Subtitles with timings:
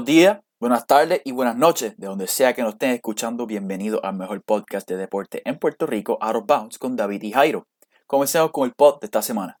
[0.00, 3.44] Buenos días, buenas tardes y buenas noches, de donde sea que nos estén escuchando.
[3.44, 7.32] Bienvenido al mejor podcast de deporte en Puerto Rico, Out of Bounds, con David y
[7.32, 7.66] Jairo.
[8.06, 9.59] Comencemos con el pod de esta semana.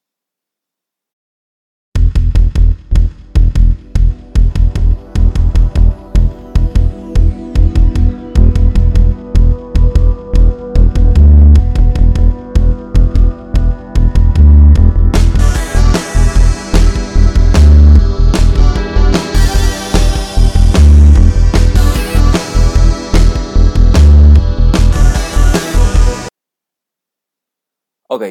[28.12, 28.24] Ok.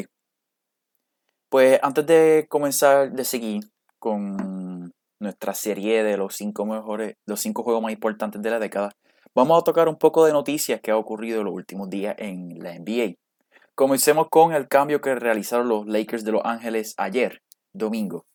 [1.49, 3.63] Pues antes de comenzar de seguir
[3.97, 8.91] con nuestra serie de los cinco mejores, los cinco juegos más importantes de la década,
[9.33, 12.77] vamos a tocar un poco de noticias que ha ocurrido los últimos días en la
[12.77, 13.15] NBA.
[13.73, 17.41] Comencemos con el cambio que realizaron los Lakers de Los Ángeles ayer,
[17.71, 18.25] domingo.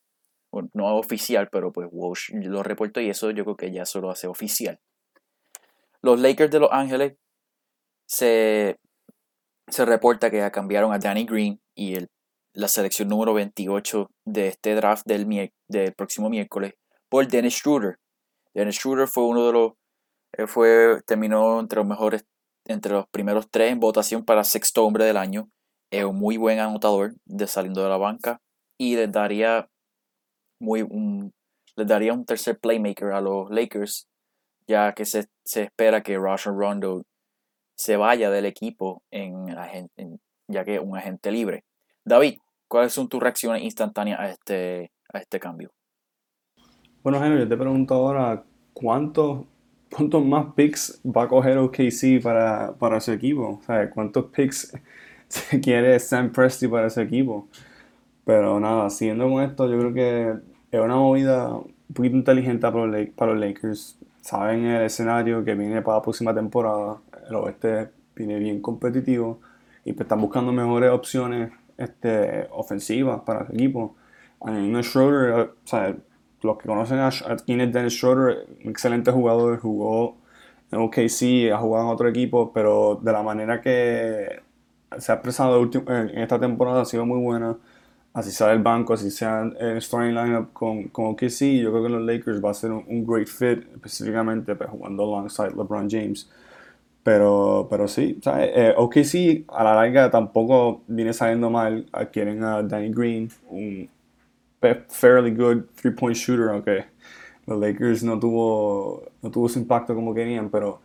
[0.50, 4.10] Bueno, no oficial, pero pues Walsh lo reportó y eso yo creo que ya solo
[4.10, 4.80] hace oficial.
[6.00, 7.18] Los Lakers de Los Ángeles
[8.06, 8.78] se
[9.68, 12.08] se reporta que cambiaron a Danny Green y el,
[12.52, 16.74] la selección número 28 de este draft del, del próximo miércoles
[17.08, 17.98] por Dennis Schroeder.
[18.54, 19.72] Dennis Schroeder fue uno de los,
[20.36, 22.24] eh, fue, terminó entre los mejores,
[22.66, 25.48] entre los primeros tres en votación para sexto hombre del año.
[25.90, 28.40] Es un muy buen anotador de saliendo de la banca
[28.78, 29.68] y les daría
[30.60, 31.32] muy un,
[31.76, 34.08] les daría un tercer playmaker a los Lakers,
[34.66, 37.02] ya que se, se espera que Rajon Rondo
[37.74, 39.46] se vaya del equipo en,
[40.48, 41.64] ya que un agente libre.
[42.04, 45.72] David, ¿cuáles son tus reacciones instantáneas a este, a este cambio?
[47.02, 49.44] Bueno, Henry, yo te pregunto ahora, ¿cuántos,
[49.90, 53.60] cuántos más picks va a coger OKC para, para su equipo?
[53.66, 54.72] Sea, ¿cuántos picks
[55.28, 57.48] se quiere Sam Presti para su equipo?
[58.24, 60.34] Pero nada, siguiendo con esto, yo creo que
[60.70, 63.98] es una movida un poquito inteligente para los, para los Lakers.
[64.22, 69.40] Saben el escenario que viene para la próxima temporada el oeste viene bien competitivo
[69.84, 73.96] y pues están buscando mejores opciones este, ofensivas para el equipo.
[74.40, 75.96] A Schroeder, o sea,
[76.42, 77.10] los que conocen a,
[77.44, 80.18] quién es Dennis Schroeder, un excelente jugador, jugó
[80.70, 84.42] en OKC, ha jugado en otro equipo, pero de la manera que
[84.98, 87.56] se ha expresado en esta temporada ha sido muy buena.
[88.12, 91.88] Así sea el banco, así sea el starting lineup con, con OKC, yo creo que
[91.88, 96.30] los Lakers va a ser un, great fit, específicamente pues, jugando alongside LeBron James.
[97.04, 98.50] Pero, pero sí, ¿sabes?
[98.54, 101.86] Eh, OKC a la larga tampoco viene saliendo mal.
[101.92, 103.88] Adquieren a Danny Green, un
[104.88, 106.86] fairly good three-point shooter, aunque
[107.46, 110.80] los Lakers no tuvo, no tuvo su impacto como querían, pero,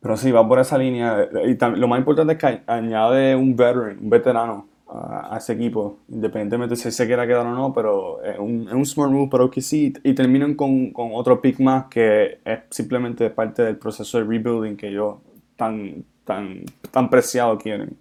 [0.00, 1.28] pero sí, va por esa línea.
[1.46, 6.76] Y lo más importante es que añade un veteran, un veterano a, ese equipo, independientemente
[6.76, 10.00] si se quiera quedar o no, pero es un, es un smart move para OKC
[10.02, 14.76] y terminan con, con, otro pick más que es simplemente parte del proceso de rebuilding
[14.76, 15.16] que ellos
[15.56, 17.98] tan, tan, tan preciado quieren.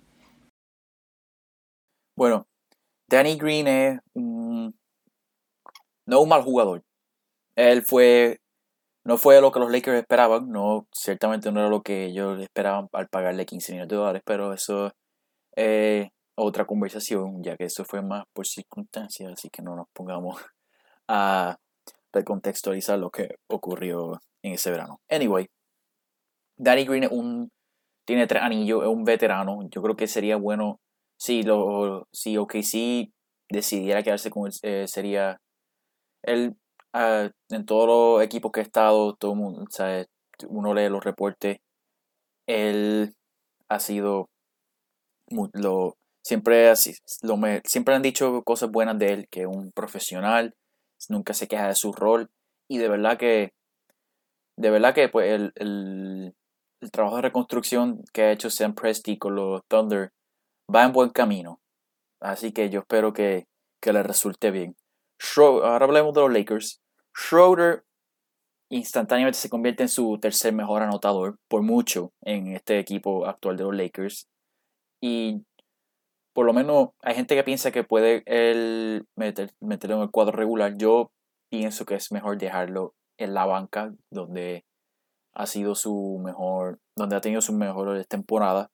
[2.15, 2.47] Bueno,
[3.09, 4.71] Danny Green es no
[6.21, 6.83] un mal jugador.
[7.55, 8.39] Él fue,
[9.05, 12.87] no fue lo que los Lakers esperaban, no, ciertamente no era lo que ellos esperaban
[12.93, 14.91] al pagarle 15 millones de dólares, pero eso
[15.55, 20.39] es otra conversación, ya que eso fue más por circunstancias, así que no nos pongamos
[21.07, 21.57] a
[22.13, 25.01] recontextualizar lo que ocurrió en ese verano.
[25.09, 25.47] Anyway,
[26.57, 27.49] Danny Green un,
[28.05, 29.67] tiene tres anillos, es un veterano.
[29.69, 30.79] Yo creo que sería bueno
[31.17, 33.11] si, lo, si OKC
[33.49, 35.39] decidiera quedarse con él, eh, sería
[36.23, 36.55] él
[36.93, 39.65] ah, en todos los equipos que ha estado, todo mundo,
[40.49, 41.57] uno lee los reportes,
[42.47, 43.13] él
[43.69, 44.29] ha sido
[45.53, 45.97] lo,
[46.27, 50.53] siempre, así, lo siempre han dicho cosas buenas de él, que es un profesional,
[51.07, 52.29] nunca se queja de su rol
[52.69, 53.53] y de verdad que,
[54.57, 56.35] de verdad que pues el, el,
[56.81, 60.11] el trabajo de reconstrucción que ha hecho Sam Presti con los Thunder
[60.73, 61.61] va en buen camino.
[62.19, 63.45] Así que yo espero que,
[63.81, 64.75] que le resulte bien.
[65.37, 66.81] ahora hablemos de los Lakers.
[67.15, 67.83] Schroeder
[68.69, 73.63] instantáneamente se convierte en su tercer mejor anotador por mucho en este equipo actual de
[73.63, 74.27] los Lakers.
[75.01, 75.43] Y
[76.37, 80.37] por lo menos hay gente que piensa que puede él meter, meterlo en el cuadro
[80.37, 80.77] regular.
[80.77, 81.09] Yo
[81.49, 84.63] pienso que es mejor dejarlo en la banca, donde
[85.33, 88.67] ha sido su mejor, donde ha tenido sus mejores temporadas,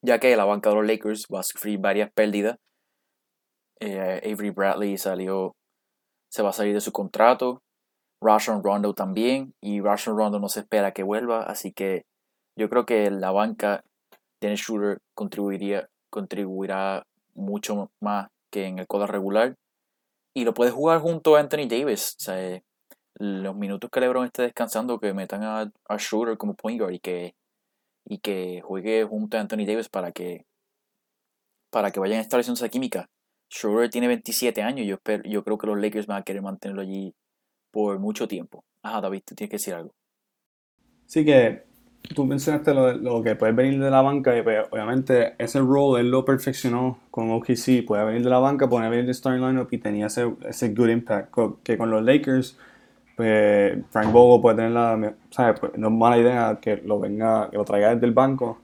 [0.00, 2.56] ya que la banca de los Lakers va a sufrir varias pérdidas.
[3.80, 5.56] Eh, Avery Bradley salió,
[6.30, 7.62] se va a salir de su contrato.
[8.22, 12.04] Russian Rondo también, y Russian Rondo no se espera que vuelva, así que
[12.56, 13.82] yo creo que la banca
[14.40, 19.56] Dennis Schroeder contribuiría contribuirá mucho más que en el cuadro regular.
[20.32, 22.14] Y lo puede jugar junto a Anthony Davis.
[22.20, 22.62] O sea,
[23.14, 27.00] los minutos que LeBron esté descansando, que metan a, a Shooter como point guard y
[27.00, 27.34] que,
[28.04, 30.46] y que juegue junto a Anthony Davis para que,
[31.70, 33.08] para que vayan estableciendo esa química.
[33.50, 36.82] Schroeder tiene 27 años yo, espero, yo creo que los Lakers van a querer mantenerlo
[36.82, 37.12] allí
[37.72, 38.64] por mucho tiempo.
[38.82, 39.94] Ajá, David, tú tienes que decir algo.
[41.06, 41.64] Sí que
[42.12, 46.00] tú mencionaste lo, lo que puede venir de la banca y pues, obviamente ese role
[46.00, 47.84] él lo perfeccionó con OKC.
[47.86, 50.88] Puede venir de la banca, puede venir de starting lineup y tenía ese, ese good
[50.88, 51.34] impact.
[51.62, 52.58] Que con los Lakers,
[53.16, 55.14] pues Frank Vogel puede tener la...
[55.30, 55.60] ¿sabes?
[55.60, 58.58] Pues, no es mala idea que lo venga, que lo traiga desde el banco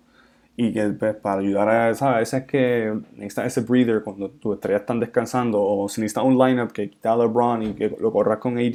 [0.56, 2.16] y que pues, para ayudar a, ¿sabes?
[2.16, 6.25] A veces es que necesitas ese breather cuando tus estrellas están descansando o si necesitas
[6.25, 8.75] un lineup que quita a LeBron y que lo corras con AD,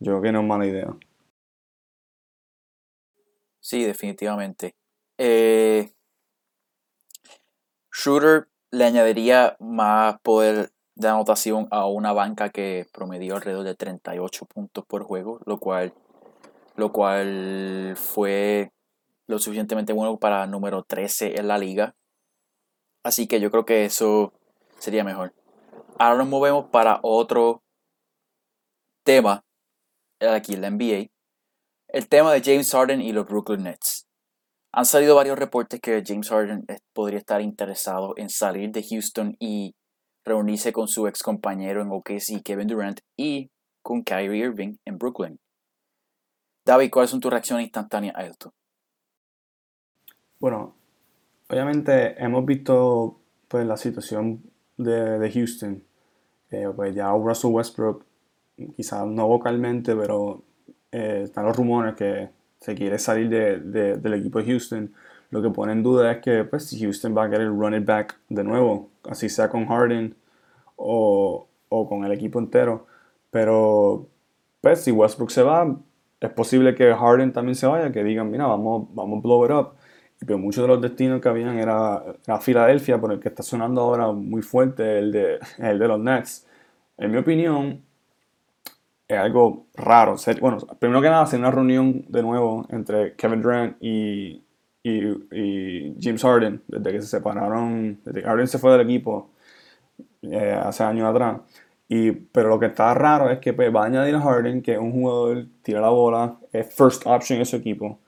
[0.00, 0.94] yo creo que no es mala idea.
[3.64, 4.76] Sí, definitivamente.
[5.16, 5.90] Eh,
[7.90, 14.44] Shooter le añadiría más poder de anotación a una banca que promedió alrededor de 38
[14.44, 15.94] puntos por juego, lo cual,
[16.76, 18.70] lo cual fue
[19.26, 21.94] lo suficientemente bueno para número 13 en la liga.
[23.02, 24.34] Así que yo creo que eso
[24.78, 25.32] sería mejor.
[25.98, 27.62] Ahora nos movemos para otro
[29.04, 29.42] tema
[30.20, 31.13] aquí en la NBA.
[31.94, 34.08] El tema de James Harden y los Brooklyn Nets.
[34.72, 39.76] Han salido varios reportes que James Harden podría estar interesado en salir de Houston y
[40.24, 43.48] reunirse con su ex compañero en OKC, Kevin Durant, y
[43.80, 45.38] con Kyrie Irving en Brooklyn.
[46.66, 48.52] David, ¿cuáles son tus reacciones instantáneas a esto?
[50.40, 50.74] Bueno,
[51.48, 54.42] obviamente hemos visto pues la situación
[54.76, 55.84] de, Houston.
[56.50, 58.04] Eh, pues ya Westbrook,
[58.74, 60.42] quizás no vocalmente, pero
[60.94, 62.28] eh, están los rumores que
[62.60, 64.94] se quiere salir del equipo de Houston.
[65.30, 68.16] Lo que pone en duda es que pues, Houston va a querer run it back
[68.28, 70.14] de nuevo, así sea con Harden
[70.76, 72.86] o, o con el equipo entero.
[73.30, 74.06] Pero
[74.60, 75.76] pues si Westbrook se va,
[76.20, 79.50] es posible que Harden también se vaya, que digan, mira, vamos, vamos a blow it
[79.50, 79.70] up.
[80.24, 83.80] Pero muchos de los destinos que habían era, era Filadelfia, por el que está sonando
[83.80, 86.46] ahora muy fuerte, el de, el de los Nets.
[86.96, 87.82] En mi opinión,
[89.08, 90.16] es algo raro.
[90.40, 94.42] Bueno, primero que nada, hacer una reunión de nuevo entre Kevin Durant y,
[94.82, 99.30] y, James Harden, desde que se separaron, desde que Harden se fue del equipo
[100.22, 101.40] eh, hace años atrás.
[101.88, 104.72] Y, pero lo que está raro es que pues, va a añadir a Harden, que
[104.72, 107.98] es un jugador, tira la bola, es first option en su equipo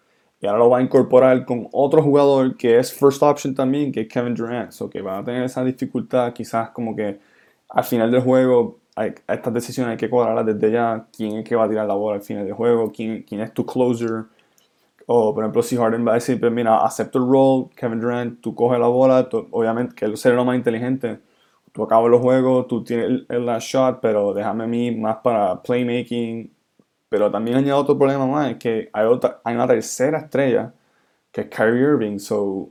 [0.40, 4.02] y ahora lo va a incorporar con otro jugador que es first option también, que
[4.02, 4.70] es Kevin Durant.
[4.72, 7.18] So que van a tener esa dificultad, quizás como que
[7.70, 11.06] al final del juego, hay, estas decisiones hay que cuadrarlas desde ya.
[11.16, 12.90] ¿Quién es que va a tirar la bola al final del juego?
[12.92, 14.24] ¿Quién, quién es tu closer?
[15.06, 18.40] O, por ejemplo, si Harden va a decir, pues mira, acepto el role, Kevin Durant,
[18.40, 21.20] tú coges la bola, obviamente que él será lo más inteligente.
[21.72, 25.18] Tú acabas los juegos, tú tienes el, el last shot, pero déjame a mí más
[25.18, 26.52] para playmaking,
[27.08, 30.74] pero también añado otro problema más, es que hay, otra, hay una tercera estrella,
[31.32, 32.18] que es Kyrie Irving.
[32.18, 32.70] So,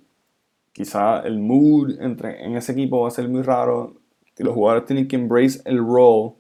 [0.74, 3.96] quizá el mood entre, en ese equipo va a ser muy raro.
[4.38, 6.34] Los jugadores tienen que embrace el role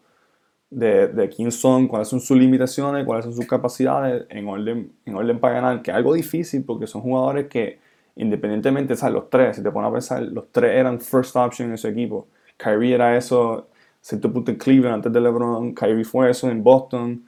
[0.69, 5.15] de, de quién son, cuáles son sus limitaciones, cuáles son sus capacidades en orden, en
[5.15, 7.79] orden para ganar, que es algo difícil porque son jugadores que
[8.15, 9.15] independientemente, ¿sabes?
[9.15, 12.27] Los tres, si te pones a pensar, los tres eran first option en ese equipo.
[12.57, 13.67] Kyrie era eso,
[14.01, 17.25] cierto punto en Cleveland antes de LeBron, Kyrie fue eso en Boston.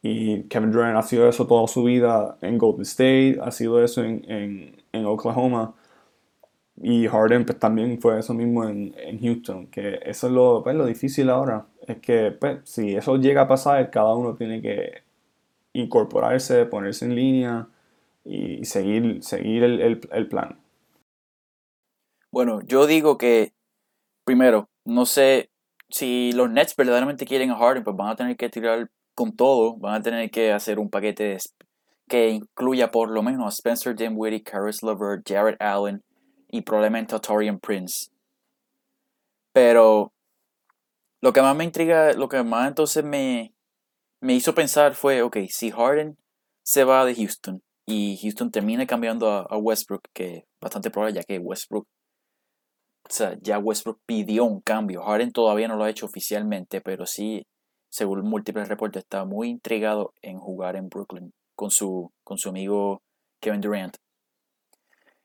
[0.00, 4.04] Y Kevin Durant ha sido eso toda su vida en Golden State, ha sido eso
[4.04, 5.74] en, en, Oklahoma.
[6.80, 9.66] Y Harden pues, también fue eso mismo en, en Houston.
[9.68, 11.66] Que eso es lo, pues, lo difícil ahora.
[11.86, 15.02] Es que pues, si eso llega a pasar, cada uno tiene que
[15.72, 17.68] incorporarse, ponerse en línea
[18.24, 20.58] y seguir, seguir el, el, plan.
[22.30, 23.52] Bueno, yo digo que,
[24.24, 25.50] primero, no sé
[25.88, 29.76] si los Nets verdaderamente quieren a Harden, pues van a tener que tirar con todo,
[29.76, 31.38] van a tener que hacer un paquete
[32.06, 36.02] que incluya por lo menos a Spencer Dinwiddie, Caris LeVert, Jared Allen
[36.48, 38.10] y probablemente a Torian Prince.
[39.52, 40.12] Pero
[41.20, 43.52] lo que más me intriga, lo que más entonces me,
[44.20, 46.16] me hizo pensar fue, ok, si Harden
[46.62, 51.22] se va de Houston y Houston termina cambiando a, Westbrook, que es bastante probable ya
[51.24, 51.86] que Westbrook,
[53.08, 55.02] o sea, ya Westbrook pidió un cambio.
[55.02, 57.46] Harden todavía no lo ha hecho oficialmente, pero sí
[57.88, 63.02] según múltiples reportes, está muy intrigado en jugar en Brooklyn con su, con su amigo
[63.40, 63.96] Kevin Durant.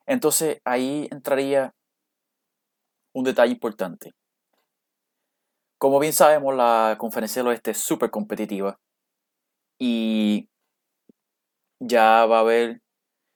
[0.06, 1.74] Entonces ahí entraría
[3.14, 4.12] un detalle importante.
[5.78, 8.80] Como bien sabemos, la conferencia del oeste es súper competitiva
[9.80, 10.48] y
[11.80, 12.82] ya va a haber,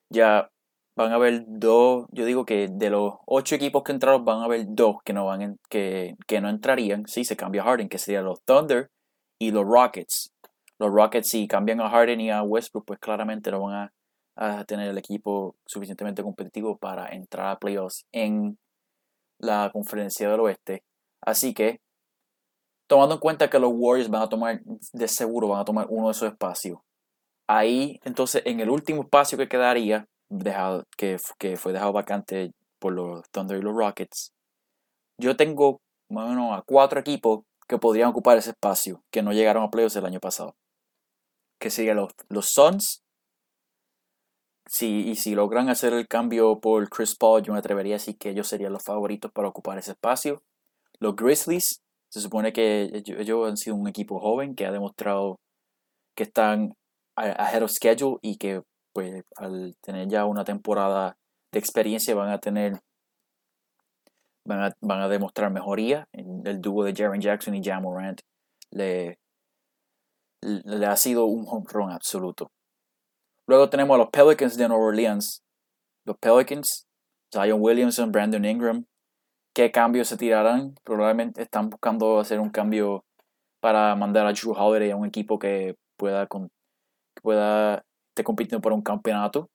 [0.09, 0.49] ya
[0.95, 4.45] van a haber dos, yo digo que de los ocho equipos que entraron van a
[4.45, 8.25] haber dos que no, van que, que no entrarían si se cambia Harden, que serían
[8.25, 8.89] los Thunder
[9.39, 10.31] y los Rockets.
[10.79, 13.93] los Rockets si cambian a Harden y a Westbrook, pues claramente no van a,
[14.37, 18.57] a tener el equipo suficientemente competitivo para entrar a playoffs en
[19.39, 20.83] la conferencia del oeste.
[21.21, 21.79] Así que,
[22.87, 24.61] tomando en cuenta que los Warriors van a tomar,
[24.93, 26.79] de seguro van a tomar uno de esos espacios.
[27.47, 32.93] Ahí, entonces, en el último espacio que quedaría, dejado, que, que fue dejado vacante por
[32.93, 34.33] los Thunder y los Rockets,
[35.19, 39.33] yo tengo más o menos a cuatro equipos que podrían ocupar ese espacio, que no
[39.33, 40.55] llegaron a playoffs el año pasado.
[41.59, 43.03] Que serían los, los Suns.
[44.69, 48.17] Si, y si logran hacer el cambio por Chris Paul, yo me atrevería a decir
[48.17, 50.43] que ellos serían los favoritos para ocupar ese espacio.
[50.99, 55.39] Los Grizzlies, se supone que ellos, han sido un equipo joven que ha demostrado
[56.15, 56.73] que están
[57.15, 58.61] ahead of schedule y que
[58.93, 61.17] pues al tener ya una temporada
[61.51, 62.79] de experiencia van a tener
[64.45, 66.07] van a, demostrar mejoría.
[66.13, 68.21] El dúo de Jaren Jackson y Jam Morant
[68.71, 69.19] le,
[70.41, 72.51] le ha sido un home run absoluto.
[73.47, 75.41] Luego tenemos a los Pelicans de Nueva Orleans.
[76.05, 76.85] Los Pelicans,
[77.33, 78.85] Zion Williamson, Brandon Ingram.
[79.53, 80.75] ¿Qué cambios se tirarán?
[80.83, 83.05] Probablemente están buscando hacer un cambio
[83.61, 88.73] para mandar a Drew Holiday a un equipo que pueda, que pueda estar compitiendo por
[88.73, 89.49] un campeonato.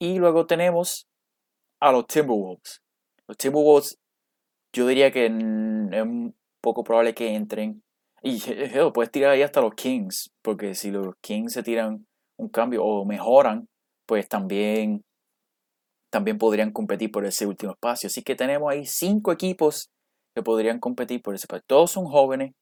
[0.00, 1.06] Y luego tenemos
[1.80, 2.82] a los Timberwolves.
[3.28, 3.98] Los Timberwolves
[4.72, 6.12] yo diría que es
[6.62, 7.82] poco probable que entren.
[8.22, 8.40] Y
[8.94, 12.06] puedes tirar ahí hasta los Kings, porque si los Kings se tiran
[12.42, 13.68] un cambio o mejoran,
[14.06, 15.02] pues también,
[16.10, 18.08] también podrían competir por ese último espacio.
[18.08, 19.90] Así que tenemos ahí cinco equipos
[20.34, 21.64] que podrían competir por ese espacio.
[21.66, 22.52] Todos son jóvenes.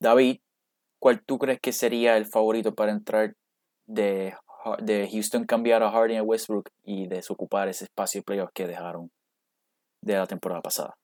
[0.00, 0.38] David,
[1.00, 3.34] ¿cuál tú crees que sería el favorito para entrar
[3.86, 4.34] de,
[4.82, 9.10] de Houston cambiar a Harden a Westbrook y desocupar ese espacio de playoffs que dejaron?
[10.02, 10.94] de la temporada pasada.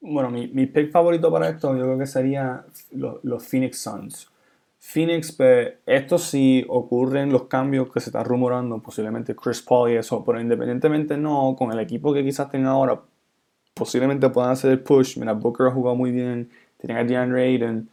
[0.00, 4.31] Bueno, mi, mi pick favorito para esto yo creo que sería los, Phoenix Suns.
[4.84, 9.94] Phoenix, pues, esto sí ocurren los cambios que se están rumorando, posiblemente Chris Paul y
[9.94, 13.00] eso, pero independientemente no, con el equipo que quizás tengan ahora,
[13.74, 15.18] posiblemente puedan hacer el push.
[15.18, 17.88] Mira, Booker ha jugado muy bien, tienen a DeAndre Ayton,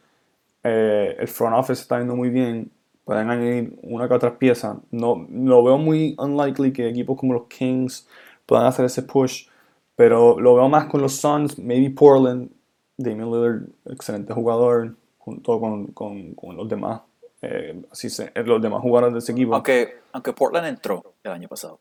[0.64, 2.72] eh, el front office está yendo muy bien,
[3.06, 4.80] pueden añadir una que otra pieza.
[4.92, 8.08] No, lo veo muy unlikely que equipos como los Kings
[8.48, 9.48] puedan hacer ese push.
[9.96, 12.50] Pero lo veo más con los Suns, maybe Portland,
[12.98, 14.96] Damian Lillard, excelente jugador,
[15.30, 17.02] junto con, con, con los demás,
[17.42, 19.54] eh, así se, eh, los demás jugadores de ese equipo.
[19.54, 21.80] Aunque, aunque Portland entró el año pasado.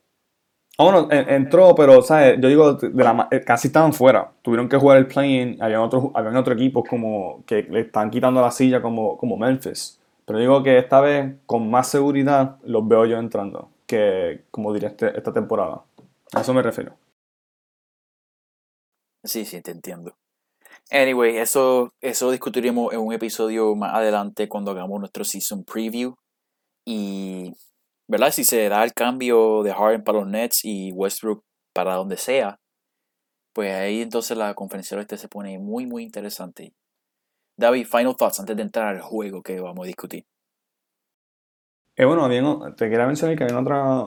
[0.77, 2.39] Ah, bueno, entró, pero, ¿sabes?
[2.41, 4.31] Yo digo, de la, eh, casi estaban fuera.
[4.43, 5.61] Tuvieron que jugar el play-in.
[5.61, 9.99] Habían otros habían otro equipos como, que le están quitando la silla como, como Memphis.
[10.25, 14.91] Pero digo que esta vez, con más seguridad, los veo yo entrando que, como diría,
[14.91, 15.83] este, esta temporada.
[16.33, 16.95] A eso me refiero.
[19.25, 20.15] Sí, sí, te entiendo.
[20.91, 26.15] Anyway, eso, eso discutiremos en un episodio más adelante cuando hagamos nuestro season preview.
[26.87, 27.53] Y,
[28.09, 28.31] ¿verdad?
[28.33, 32.59] Si se da el cambio de Harden para los Nets y Westbrook para donde sea,
[33.53, 36.73] pues ahí entonces la conferencia oeste se pone muy, muy interesante.
[37.59, 40.25] David, final thoughts antes de entrar al juego que vamos a discutir.
[41.97, 42.45] Eh, bueno, bien,
[42.77, 44.07] te quería mencionar que hay otra,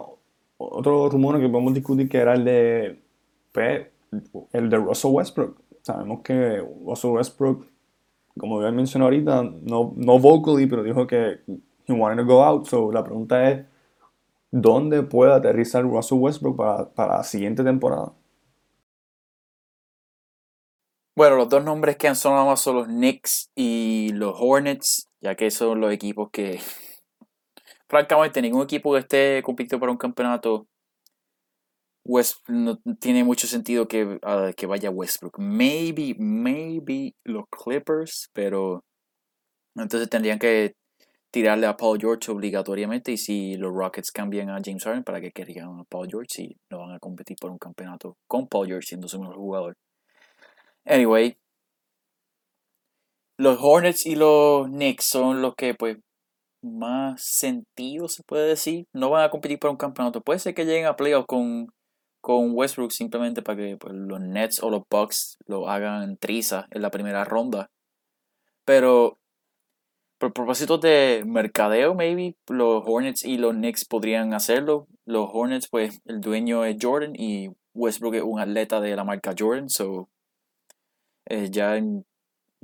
[0.57, 3.03] otro rumor que podemos discutir que era el de
[3.51, 3.87] pues,
[4.53, 5.60] el de Russell Westbrook.
[5.81, 7.65] Sabemos que Russell Westbrook,
[8.37, 11.41] como ya mencioné ahorita, no, no vocally, pero dijo que
[11.87, 12.67] he wanted to go out.
[12.67, 13.65] So la pregunta es,
[14.51, 18.13] ¿dónde puede aterrizar Russell Westbrook para, para la siguiente temporada?
[21.15, 25.35] Bueno, los dos nombres que han sonado más son los Knicks y los Hornets, ya
[25.35, 26.59] que son los equipos que
[27.89, 30.67] francamente, ningún equipo que esté compitiendo para un campeonato
[32.03, 35.37] West, no tiene mucho sentido que, ah, que vaya Westbrook.
[35.39, 38.83] Maybe, maybe los Clippers, pero
[39.75, 40.75] entonces tendrían que
[41.31, 45.31] tirarle a Paul George obligatoriamente y si los Rockets cambian a James Harden para que
[45.31, 48.87] querían a Paul George si no van a competir por un campeonato con Paul George
[48.87, 49.77] siendo su mejor jugador.
[50.85, 51.37] Anyway,
[53.37, 55.97] los Hornets y los Knicks son los que pues
[56.61, 58.85] más sentido, se puede decir.
[58.93, 60.21] No van a competir por un campeonato.
[60.21, 61.67] Puede ser que lleguen a playoffs con,
[62.21, 66.81] con Westbrook simplemente para que pues, los Nets o los Bucks lo hagan triza en
[66.81, 67.69] la primera ronda.
[68.65, 69.17] Pero
[70.21, 74.87] por propósito de mercadeo, maybe los Hornets y los Knicks podrían hacerlo.
[75.03, 79.33] Los Hornets, pues el dueño es Jordan y Westbrook es un atleta de la marca
[79.37, 79.67] Jordan.
[79.67, 80.09] So,
[81.25, 81.81] eh, ya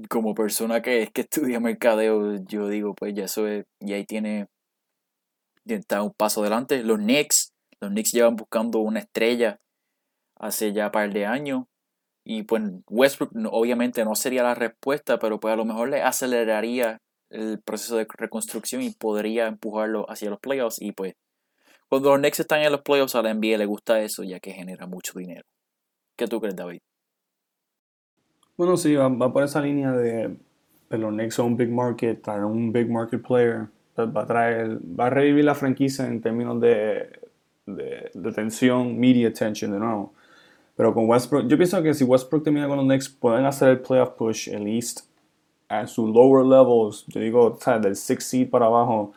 [0.07, 4.45] como persona que, que estudia mercadeo, yo digo, pues ya eso es, y ahí tiene,
[5.65, 6.83] está un paso adelante.
[6.83, 9.59] Los Knicks, los Knicks llevan buscando una estrella
[10.35, 11.65] hace ya un par de años.
[12.23, 16.99] Y pues Westbrook obviamente no sería la respuesta, pero pues a lo mejor le aceleraría
[17.29, 20.81] el proceso de reconstrucción y podría empujarlo hacia los playoffs.
[20.81, 21.13] Y pues,
[21.87, 24.51] cuando los Knicks están en los playoffs, a la NBA le gusta eso, ya que
[24.51, 25.45] genera mucho dinero.
[26.17, 26.79] ¿Qué tú crees, David?
[28.57, 30.35] Bueno, sí, va, por esa línea de,
[30.89, 34.79] los Knicks son un big market, traer un big market player, pues va a traer,
[34.99, 37.26] va a revivir la franquicia en términos de,
[37.67, 40.13] de, de tensión, media attention de nuevo.
[40.77, 43.79] Pero con Westbrook, yo pienso que si Westbrook termina con los Knicks, pueden hacer el
[43.79, 45.01] playoff push, at least
[45.69, 47.05] a sus lower levels.
[47.07, 47.81] Yo digo, ¿sabes?
[47.81, 49.11] del 6 seed para abajo.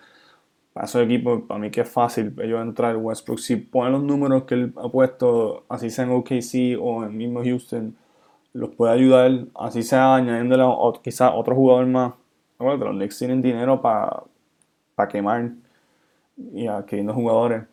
[0.72, 3.40] Para esos equipos, para mí que es fácil ellos entrar Westbrook.
[3.40, 7.42] Si ponen los números que él ha puesto, así sea en OKC o en mismo
[7.42, 7.96] Houston,
[8.52, 9.46] los puede ayudar.
[9.54, 10.64] Así sea añadiéndole
[11.02, 12.14] quizás otro jugador más.
[12.58, 15.50] Bueno, los Knicks tienen dinero para quemar
[16.52, 17.64] y adquiriendo jugadores.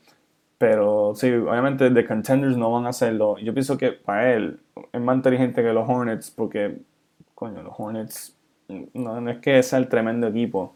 [0.57, 3.37] Pero sí, obviamente The Contenders no van a hacerlo.
[3.37, 4.59] Yo pienso que para él
[4.91, 6.77] es más inteligente que los Hornets porque,
[7.35, 8.35] coño, los Hornets
[8.67, 10.75] no, es que sea el tremendo equipo.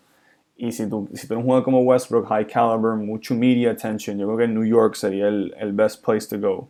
[0.56, 4.20] Y si tú, si tú eres un jugador como Westbrook, high caliber, mucho media attention,
[4.20, 6.70] yo creo que New York sería el, el best place to go.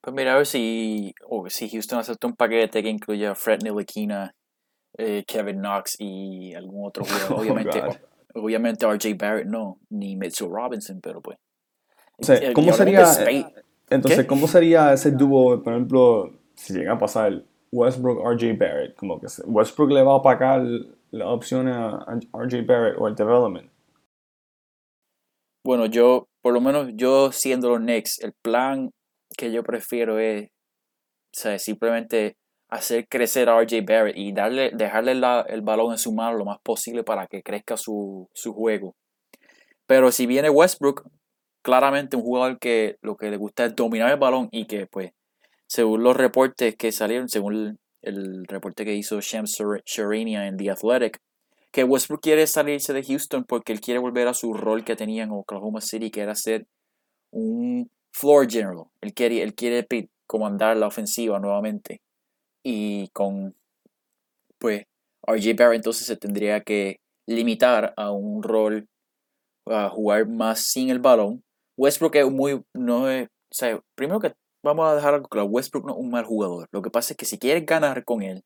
[0.00, 4.32] Pues mira, a ver si, o si Houston acepta un paquete que incluya Fred Ntilikina,
[4.98, 7.98] eh, Kevin Knox y algún otro jugador.
[8.08, 11.38] Oh, Obviamente, RJ Barrett no, ni Mitchell Robinson, pero pues.
[12.28, 13.06] Eh, ¿cómo sería,
[13.90, 18.96] entonces, ¿cómo sería ese dúo, por ejemplo, si llega a pasar Westbrook-RJ Barrett?
[18.96, 20.62] Como que Westbrook le va a pagar
[21.10, 23.70] la opción a RJ Barrett o el development.
[25.64, 28.90] Bueno, yo, por lo menos yo siendo los Knicks, el plan
[29.36, 32.36] que yo prefiero es, o sea, simplemente
[32.72, 36.58] hacer crecer a RJ Barrett y darle, dejarle el balón en su mano lo más
[36.62, 38.96] posible para que crezca su, juego.
[39.86, 41.06] Pero si viene Westbrook,
[41.60, 45.12] claramente un jugador que lo que le gusta es dominar el balón y que pues
[45.66, 51.20] según los reportes que salieron, según el, reporte que hizo Shams Sharania en The Athletic,
[51.70, 55.24] que Westbrook quiere salirse de Houston porque él quiere volver a su rol que tenía
[55.24, 56.66] en Oklahoma City, que era ser
[57.32, 58.84] un floor general.
[59.02, 59.86] Él quiere, él quiere
[60.26, 62.00] comandar la ofensiva nuevamente
[62.62, 63.54] y con
[64.58, 64.84] pues
[65.26, 68.88] RJ Barrett entonces se tendría que limitar a un rol
[69.66, 71.42] a jugar más sin el balón.
[71.76, 73.28] Westbrook es muy no es,
[73.94, 76.68] primero que vamos a dejar algo claro, Westbrook no es un mal jugador.
[76.72, 78.44] Lo que pasa es que si quieres ganar con él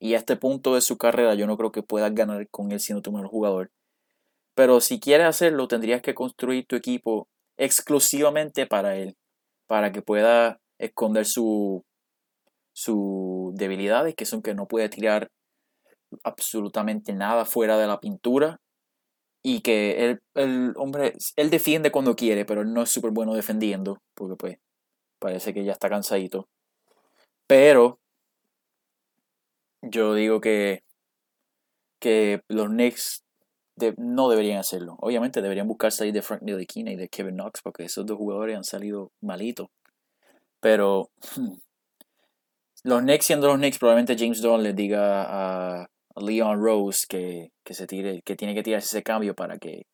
[0.00, 2.80] y a este punto de su carrera yo no creo que puedas ganar con él
[2.80, 3.70] siendo tu mejor jugador.
[4.54, 9.16] Pero si quieres hacerlo, tendrías que construir tu equipo exclusivamente para él,
[9.66, 11.84] para que pueda esconder su,
[12.74, 15.30] sus debilidades, que son que no puede tirar
[16.22, 18.60] absolutamente nada fuera de la pintura
[19.42, 23.34] y que él, el hombre, él defiende cuando quiere, pero él no es súper bueno
[23.34, 24.58] defendiendo, porque pues
[25.18, 26.48] parece que ya está cansadito.
[27.46, 27.98] Pero
[29.82, 30.82] yo digo que,
[32.00, 33.24] que los Knicks
[33.96, 34.96] no deberían hacerlo.
[35.00, 38.56] Obviamente deberían buscar salir de Frank Ntilikina y de Kevin Knox, porque esos dos jugadores
[38.56, 39.68] han salido malitos.
[40.60, 41.10] Pero
[42.84, 45.24] los Knicks siendo los Knicks, probablemente James Dolan les diga
[45.82, 49.86] a, Leon Rose que, se tire, que tiene que tirarse ese cambio para que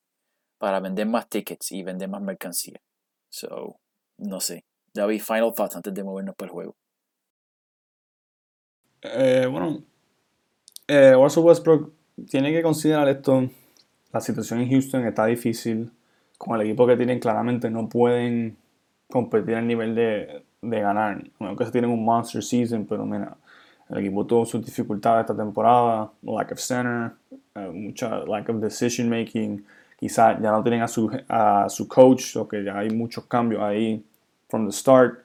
[0.59, 2.79] para vender más tickets y vender más mercancía.
[3.29, 3.79] So,
[4.19, 4.63] no sé.
[4.93, 6.75] David, final thoughts antes de movernos para el juego.
[9.01, 9.83] Eh, bueno,
[10.87, 11.91] eh, Westbrook
[12.29, 13.49] tiene que considerar esto.
[14.13, 15.91] La situación en Houston está difícil.
[16.37, 18.60] Con el equipo que tienen, claramente no pueden
[19.11, 21.23] competir al nivel de, de ganar.
[21.39, 23.37] Aunque se tienen un monster season, pero mira,
[23.89, 27.11] el equipo tuvo sus dificultades esta temporada, lack of center,
[27.55, 29.63] uh, mucha lack of decision making.
[29.99, 33.61] Quizás ya no tienen a su, a su coach, o que ya hay muchos cambios
[33.61, 34.03] ahí
[34.49, 35.23] from the start.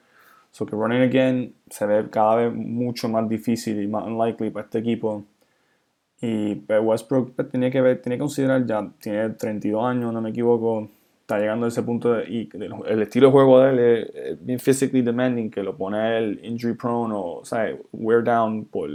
[0.51, 4.65] So que running again se ve cada vez mucho más difícil y más unlikely para
[4.65, 5.25] este equipo.
[6.21, 10.31] Y Westbrook pues, tiene que ver, tiene que considerar ya, tiene 32 años, no me
[10.31, 10.89] equivoco,
[11.27, 12.49] está llegando a ese punto y
[12.87, 13.79] el estilo de juego de él
[14.15, 18.89] es, bien physically demanding que lo pone él injury prone o, sea, wear down por,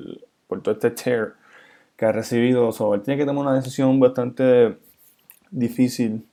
[0.48, 1.34] por todo este tear
[1.98, 2.72] que ha recibido.
[2.72, 4.78] So, él tiene que tomar una decisión bastante
[5.52, 6.26] difícil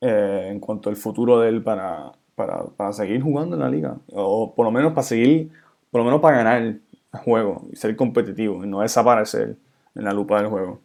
[0.00, 3.96] eh, en cuanto al futuro de él para, para, para, seguir jugando en la liga.
[4.12, 5.50] O por lo menos para seguir,
[5.92, 9.56] por lo menos para ganar el juego y ser competitivo y no desaparecer
[9.94, 10.80] en la lupa del juego.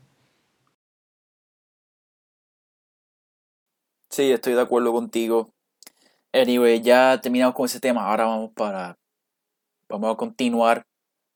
[4.19, 5.53] Sí, estoy de acuerdo contigo.
[6.33, 8.05] Anyway, ya terminamos con ese tema.
[8.05, 8.97] Ahora vamos para.
[9.87, 10.85] Vamos a continuar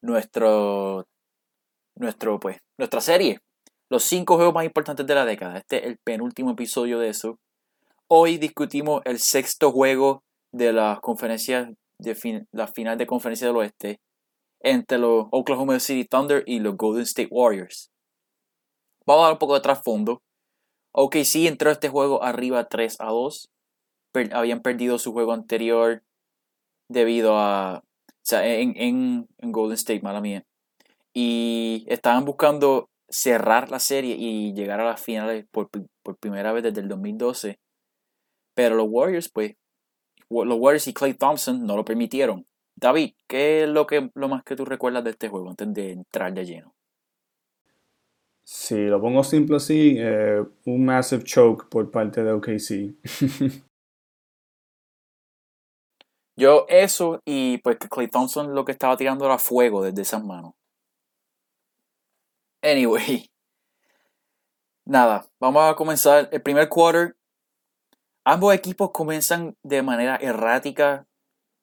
[0.01, 1.07] nuestro.
[1.95, 3.39] Nuestro, pues, nuestra serie.
[3.89, 5.59] Los cinco juegos más importantes de la década.
[5.59, 7.39] Este es el penúltimo episodio de eso.
[8.09, 11.69] Hoy discutimos el sexto juego de las conferencias
[11.99, 14.01] de la final de conferencia del oeste
[14.59, 17.89] entre los Oklahoma City Thunder y los Golden State Warriors.
[19.05, 20.21] vamos a dar un poco de trasfondo.
[20.93, 23.49] OKC entró a este juego arriba 3 a 2.
[24.31, 26.03] habían perdido su juego anterior
[26.87, 27.83] debido a.
[28.07, 30.45] O sea, en, en, en Golden State, mala mía.
[31.13, 36.63] Y estaban buscando cerrar la serie y llegar a las finales por, por primera vez
[36.63, 37.59] desde el 2012.
[38.55, 39.55] Pero los Warriors, pues,
[40.29, 42.45] los Warriors y Clay Thompson no lo permitieron.
[42.75, 45.91] David, ¿qué es lo, que, lo más que tú recuerdas de este juego antes de
[45.91, 46.72] entrar de lleno?
[48.45, 52.95] Si lo pongo simple así, eh, un massive choke por parte de OKC.
[56.35, 60.23] Yo eso y pues que Clay Thompson lo que estaba tirando era fuego desde esas
[60.23, 60.53] manos.
[62.61, 63.29] Anyway.
[64.85, 67.15] Nada, vamos a comenzar el primer quarter.
[68.25, 71.05] Ambos equipos comienzan de manera errática.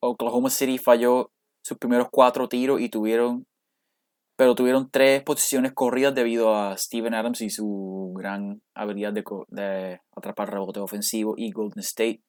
[0.03, 1.31] Oklahoma City falló
[1.63, 3.47] sus primeros cuatro tiros y tuvieron,
[4.41, 10.51] pero tuvieron tres posiciones corridas debido a Steven Adams y su gran habilidad de, atrapar
[10.51, 12.23] rebote ofensivo y Golden State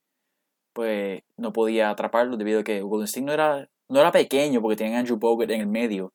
[0.74, 4.76] pues no podía atraparlo debido a que Golden State no era, no era pequeño porque
[4.76, 6.12] tenían Andrew Bogut en el medio,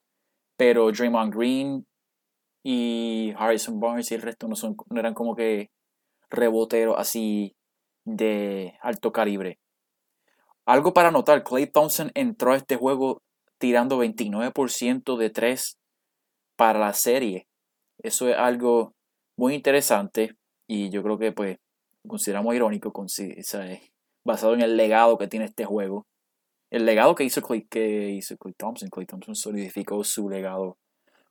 [0.58, 1.86] pero Draymond Green
[2.62, 5.70] y Harrison Barnes y el resto no, son, no eran como que
[6.28, 7.56] reboteros así
[8.04, 9.60] de alto calibre.
[10.66, 13.22] Algo para notar, Clay Thompson entró a este juego
[13.56, 15.78] tirando 29% de 3
[16.56, 17.46] para la serie.
[17.98, 18.94] Eso es algo
[19.36, 21.58] muy interesante y yo creo que pues
[22.06, 22.92] consideramos irónico,
[24.24, 26.06] basado en el legado que tiene este juego.
[26.70, 28.88] El legado que hizo Clay, que hizo Clay Thompson.
[28.90, 30.78] Clay Thompson solidificó su legado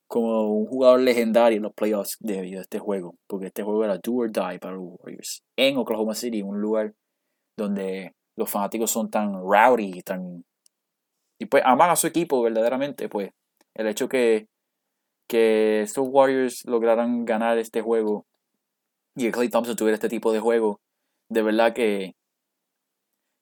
[0.07, 3.97] como un jugador legendario en los playoffs debido a este juego, porque este juego era
[3.97, 6.93] do or die para los Warriors en Oklahoma City, un lugar
[7.57, 10.45] donde los fanáticos son tan rowdy, tan
[11.39, 13.31] y pues aman a su equipo verdaderamente, pues
[13.73, 14.47] el hecho que
[15.27, 18.25] que estos Warriors lograran ganar este juego
[19.15, 20.79] y que Clay Thompson tuviera este tipo de juego,
[21.29, 22.15] de verdad que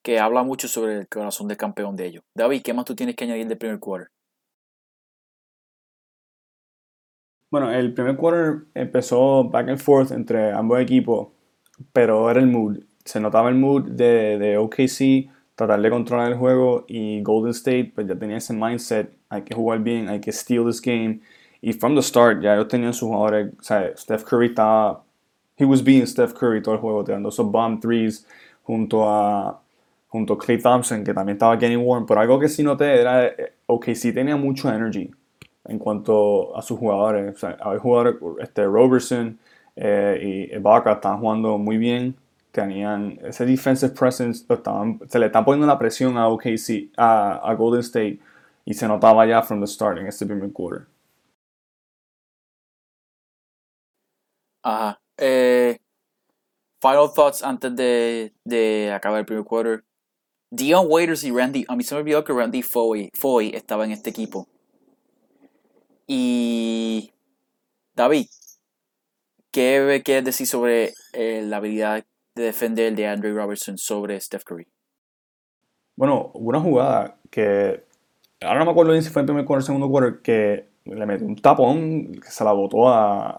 [0.03, 2.23] que habla mucho sobre el corazón del campeón de ellos.
[2.35, 4.09] David, ¿qué más tú tienes que añadir del primer quarter?
[7.49, 11.29] Bueno, el primer quarter empezó back and forth entre ambos equipos,
[11.93, 12.79] pero era el mood.
[13.05, 17.91] Se notaba el mood de, de OKC, tratar de controlar el juego y Golden State
[17.95, 21.21] pues ya tenía ese mindset, hay que jugar bien, hay que steal this game.
[21.65, 25.02] Y from the start ya ellos tenían sus jugadores, o sea, Steph Curry estaba,
[25.56, 28.26] he was being Steph Curry todo el juego, tirando esos bomb threes
[28.63, 29.62] junto a
[30.10, 33.28] junto a Clay Thompson, que también estaba getting warm, pero algo que sí noté era,
[33.28, 35.10] eh, OKC tenía mucho energy
[35.65, 37.34] en cuanto a sus jugadores.
[37.34, 39.39] O sea, hay jugadores, este, Robertson
[39.76, 42.15] eh, y Ibaka estaban jugando muy bien.
[42.52, 44.45] Tenían ese defensive presence,
[45.08, 48.19] se le están poniendo la presión a OKC, a, a Golden State,
[48.65, 50.92] y se notaba ya from the start en este primer quarter.
[54.63, 54.99] Ajá.
[55.17, 55.78] Eh,
[56.82, 59.84] final thoughts antes de, de acabar el primer quarter.
[60.49, 61.65] Dion Waiters y Randy.
[61.67, 64.47] A mí se me olvidó que Randy Foy, Foy estaba en este equipo.
[66.08, 67.12] Y
[67.95, 68.28] David,
[69.52, 72.04] ¿qué quieres decir sobre eh, la habilidad
[72.36, 74.67] de defender de Andrew Robertson sobre Steph Curry?
[75.95, 77.84] Bueno, una jugada que
[78.41, 81.06] ahora no me acuerdo bien si fue en primer quarter o segundo quarter que le
[81.06, 83.38] metió un tapón que se la botó a,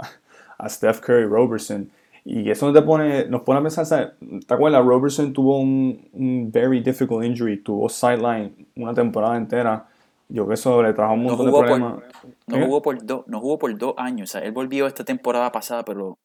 [0.59, 1.90] a Steph Curry Robertson.
[2.25, 4.14] Y eso te pone, nos pone a pensar,
[4.47, 4.85] ¿te acuerdas?
[4.85, 9.87] Robertson tuvo un, un very difficult injury, tuvo sideline una temporada entera
[10.29, 12.03] yo que eso le trajo un montón de problemas.
[12.47, 14.31] no, jugó por dos, no jugó por dos años.
[14.31, 16.19] O sea, él volvió esta temporada pasada, pero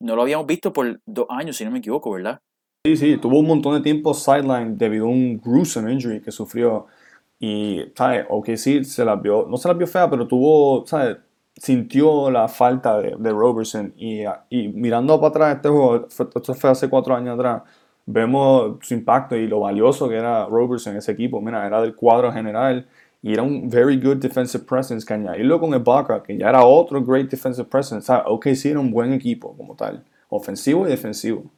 [0.00, 2.40] no lo habíamos visto por dos años, si no me equivoco, ¿verdad?
[2.86, 6.86] Sí, sí, tuvo un montón de tiempo sideline debido a un gruesome injury que sufrió.
[7.38, 8.26] Y, ¿sabes?
[8.28, 11.18] Ok, sí, se la vio, no se la vio fea, pero tuvo, ¿sabes?
[11.60, 13.92] Sintió la falta de, de Robertson.
[13.96, 14.24] Y,
[14.68, 17.62] mirando para atrás este juego, esto fue hace cuatro años atrás,
[18.06, 21.40] vemos su impacto y lo valioso que era Robertson en ese equipo.
[21.40, 22.88] Mira, era del cuadro general
[23.22, 27.04] y era un very good defensive presence que añadirlo con Ibaka, que ya era otro
[27.04, 28.10] great defensive presence.
[28.10, 31.50] O sea, sí era un buen equipo como tal, ofensivo y defensivo.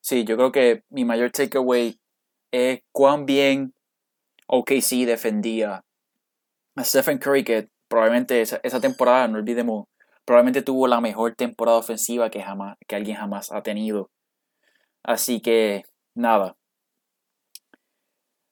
[0.00, 1.98] Sí, yo creo que mi mayor takeaway
[2.50, 3.74] es cuán bien
[4.46, 5.84] OKC defendía
[6.74, 9.86] a Stephen Curry, que probablemente esa, esa, temporada, no olvidemos,
[10.24, 14.10] probablemente tuvo la mejor temporada ofensiva que, jamás, que alguien jamás ha tenido.
[15.02, 16.56] Así que, nada.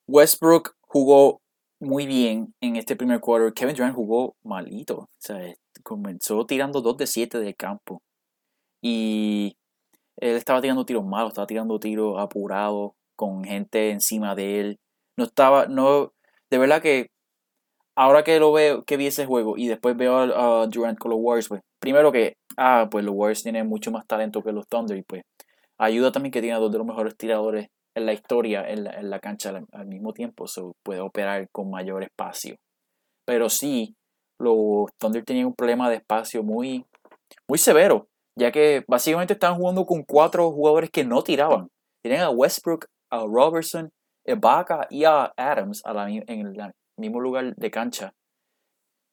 [0.07, 1.41] Westbrook jugó
[1.81, 3.53] muy bien en este primer quarter.
[3.53, 4.99] Kevin Durant jugó malito.
[4.99, 8.03] O sea, comenzó tirando 2 de 7 del campo.
[8.83, 9.57] Y
[10.17, 14.81] él estaba tirando tiros malos, estaba tirando tiros apurados, con gente encima de él.
[15.17, 16.13] No estaba, no,
[16.51, 17.11] de verdad que
[17.97, 21.21] ahora que lo veo, que vi ese juego y después veo a, Durant con los
[21.21, 24.97] Warriors, pues primero que, ah, pues los Warriors tienen mucho más talento que los Thunder
[24.97, 25.23] y pues
[25.79, 29.63] ayuda también que tiene dos de los mejores tiradores en la historia en la, cancha
[29.73, 32.57] al, mismo tiempo, se puede operar con mayor espacio.
[33.25, 33.95] Pero sí,
[34.41, 36.85] los Thunder tenían un problema de espacio muy,
[37.49, 41.69] muy severo, ya que básicamente estaban jugando con cuatro jugadores que no tiraban.
[42.03, 43.91] Tenían a Westbrook, a Robertson,
[44.27, 46.53] a Ibaka y a Adams en el
[46.97, 48.15] mismo lugar de cancha.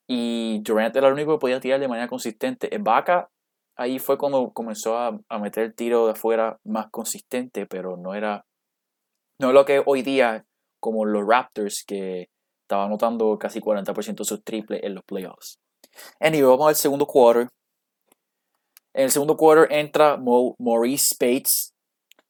[0.08, 2.70] Y Durant era el único que podía tirar de manera consistente.
[2.72, 3.30] Ibaka
[3.78, 8.14] ahí fue cuando comenzó a, a meter el tiro de afuera más consistente, pero no
[8.14, 8.46] era
[9.40, 10.46] no lo que hoy día,
[10.80, 12.30] como los Raptors, que
[12.62, 15.60] estaban anotando casi 40% de sus triples en los playoffs.
[16.20, 17.48] Anyway, vamos al segundo quarter.
[18.94, 21.74] En el segundo quarter entra Maurice Spates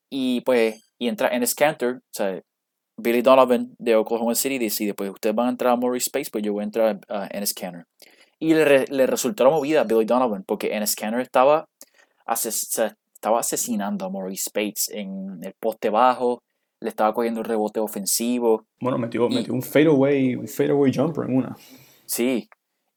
[0.09, 2.41] y pues y entra Ennis Cantor, o sea,
[3.01, 6.43] Billy Donovan de Oklahoma City decide, pues ustedes van a entrar a Maurice Spates, pues
[6.43, 7.87] yo voy a entrar a Ennis Cantor.
[8.39, 11.67] Y le, le, resultó la movida a Billy Donovan, porque Ennis Cantor estaba,
[12.27, 16.41] estaba asesinando a Maurice Spates en el poste bajo,
[16.79, 18.65] le estaba cogiendo el rebote ofensivo.
[18.79, 21.55] Bueno, metió, metió un fadeaway, un fadeaway jumper en una.
[22.05, 22.49] Sí.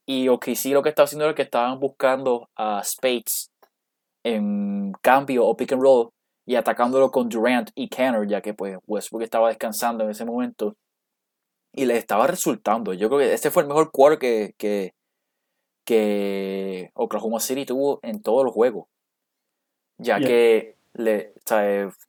[0.07, 3.51] Y sí lo que estaba haciendo era que estaban buscando a Spades
[4.23, 6.09] en cambio o pick and roll
[6.45, 10.77] y atacándolo con Durant y Canner, ya que pues Westbrook estaba descansando en ese momento.
[11.73, 12.93] Y le estaba resultando.
[12.93, 14.93] Yo creo que este fue el mejor quarter que, que,
[15.83, 18.87] que Oklahoma City tuvo en todos los juegos.
[19.97, 21.33] Ya que le,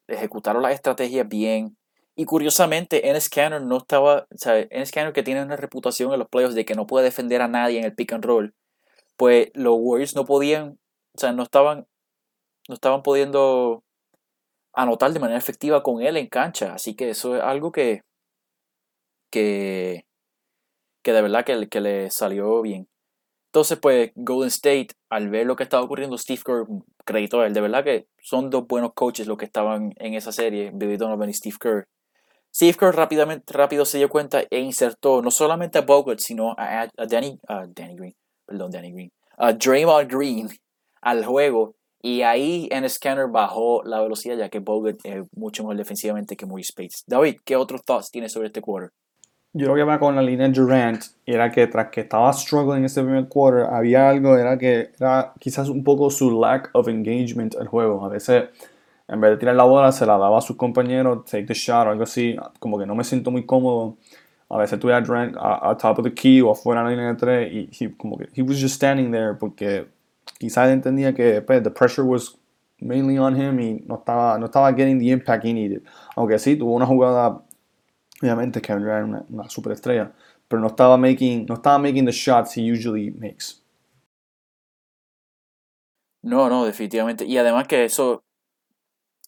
[0.07, 1.77] ejecutaron las estrategias bien.
[2.15, 6.55] Y curiosamente, en Scanner no estaba, en Scanner que tiene una reputación en los playoffs
[6.55, 8.55] de que no puede defender a nadie en el pick and roll,
[9.17, 10.79] pues los Warriors no podían,
[11.15, 11.87] o sea, no estaban,
[12.69, 13.83] no estaban pudiendo
[14.77, 16.75] anotar de manera efectiva con él en cancha.
[16.75, 18.03] Así que eso es algo que,
[19.31, 20.07] que,
[21.03, 22.89] que de verdad que, que le salió bien.
[23.47, 26.67] Entonces, pues Golden State, al ver lo que estaba ocurriendo, Steve Kerr
[27.07, 27.55] crédito a él.
[27.55, 31.31] De verdad que son dos buenos coaches los que estaban en esa serie, Billy Donovan
[31.31, 31.89] y Steve Kerr.
[32.55, 36.89] Steve Kerr rápidamente, rápido se dio cuenta e insertó no solamente a Bogut, sino a,
[37.09, 40.49] Danny, Danny Green, perdón, Danny Green, a Draymond Green
[41.01, 41.76] al juego.
[42.03, 46.47] Y ahí en Scanner bajó la velocidad, ya que Bogut es mucho mejor defensivamente que
[46.47, 47.05] Maurice Space.
[47.07, 48.91] David, ¿qué otros thoughts tienes sobre este quarter?
[49.57, 52.85] yo lo que va con la línea Durant era que tras que estaba struggling en
[52.85, 57.57] ese primer quarter, había algo, era que era quizás un poco su lack of engagement
[57.57, 58.05] al juego.
[58.05, 58.51] A veces,
[59.09, 61.87] en vez de tirar la bola, se la daba a sus compañeros, take the shot
[61.87, 63.97] o algo así, como que no me siento muy cómodo.
[64.51, 67.13] A veces tuve a Durant a, top of the key o afuera de la línea
[67.15, 69.87] de tres y como que he was just standing there porque
[70.39, 72.39] quizás entendía que pues, the pressure was
[72.79, 75.83] mainly on him y no estaba, no estaba getting the impact he needed.
[76.15, 77.43] Aunque sí, tuvo una jugada
[78.23, 80.13] Obviamente Kevin Durant era una, una superestrella,
[80.49, 83.63] pero no estaba making, no estaba making the shots he usually makes.
[86.23, 87.25] No, no, definitivamente.
[87.25, 88.25] Y además que eso,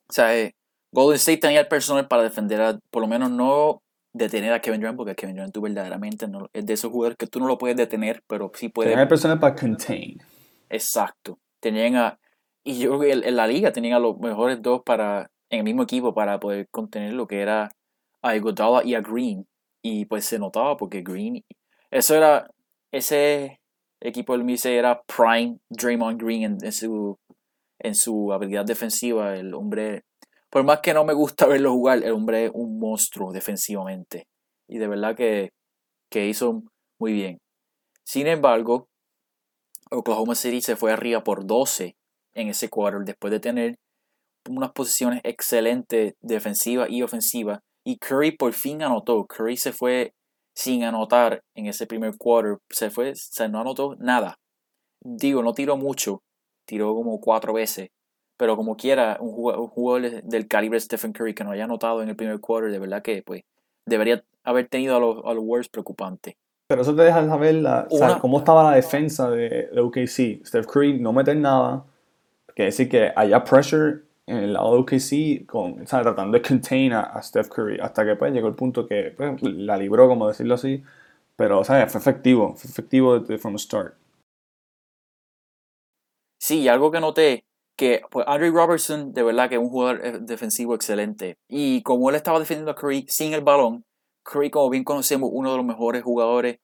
[0.09, 0.55] o sea, eh,
[0.91, 3.83] Golden State tenía el personal para defender, a, por lo menos no
[4.15, 7.27] detener a Kevin Durant, porque Kevin Durant tú verdaderamente no, es de esos jugadores que
[7.27, 8.91] tú no lo puedes detener, pero sí puedes.
[8.91, 10.19] Tenía el personal para contain.
[10.71, 11.39] Exacto.
[11.61, 12.19] Tenían a,
[12.65, 15.65] y yo creo que en la liga tenían a los mejores dos para, en el
[15.65, 17.71] mismo equipo para poder contener lo que era
[18.23, 19.47] a Iguodala y a Green.
[19.83, 21.43] Y pues se notaba porque Green,
[21.91, 22.51] eso era,
[22.93, 23.61] ese
[24.01, 27.19] equipo del Mise era prime Draymond Green en, su,
[27.79, 29.37] en su habilidad defensiva.
[29.37, 30.03] El hombre,
[30.51, 34.27] por más que no me gusta verlo jugar, el hombre es un monstruo defensivamente.
[34.69, 35.51] Y de verdad que,
[36.11, 36.63] que hizo
[36.99, 37.39] muy bien.
[38.05, 38.89] Sin embargo,
[39.91, 41.97] Oklahoma City se fue arriba por 12
[42.35, 43.79] en ese quarter después de tener
[44.49, 49.27] unas posiciones excelentes defensivas y ofensivas y Curry por fin anotó.
[49.27, 50.13] Curry se fue
[50.55, 52.59] sin anotar en ese primer quarter.
[52.69, 54.37] Se fue, se no anotó nada.
[55.01, 56.23] Digo, no tiró mucho.
[56.67, 57.89] Tiró como cuatro veces.
[58.37, 62.11] Pero como quiera, un jugador, del calibre de Stephen Curry que no haya anotado en
[62.11, 63.43] el primer quarter, de verdad que pues
[63.87, 66.37] debería haber tenido a los, a los Warriors preocupante.
[66.69, 67.89] Pero eso te deja saber la,
[68.21, 70.47] cómo estaba la defensa de, de OKC.
[70.47, 71.85] Steph Curry no mete nada.
[72.55, 77.21] Quiere decir que haya pressure en el lado de OKC con, tratando de contain a,
[77.23, 80.83] Steph Curry hasta que pues, llegó el punto que pues, la libró, como decirlo así,
[81.35, 81.91] pero ¿sabes?
[81.91, 83.95] fue efectivo, fue efectivo desde from the start.
[86.39, 87.45] Sí, y algo que noté,
[87.77, 91.37] que pues, Andre Robertson de verdad que es un jugador eh, defensivo excelente.
[91.49, 93.83] Y como él estaba defendiendo a Curry sin el balón,
[94.23, 96.59] Curry como bien conocemos, uno de los mejores jugadores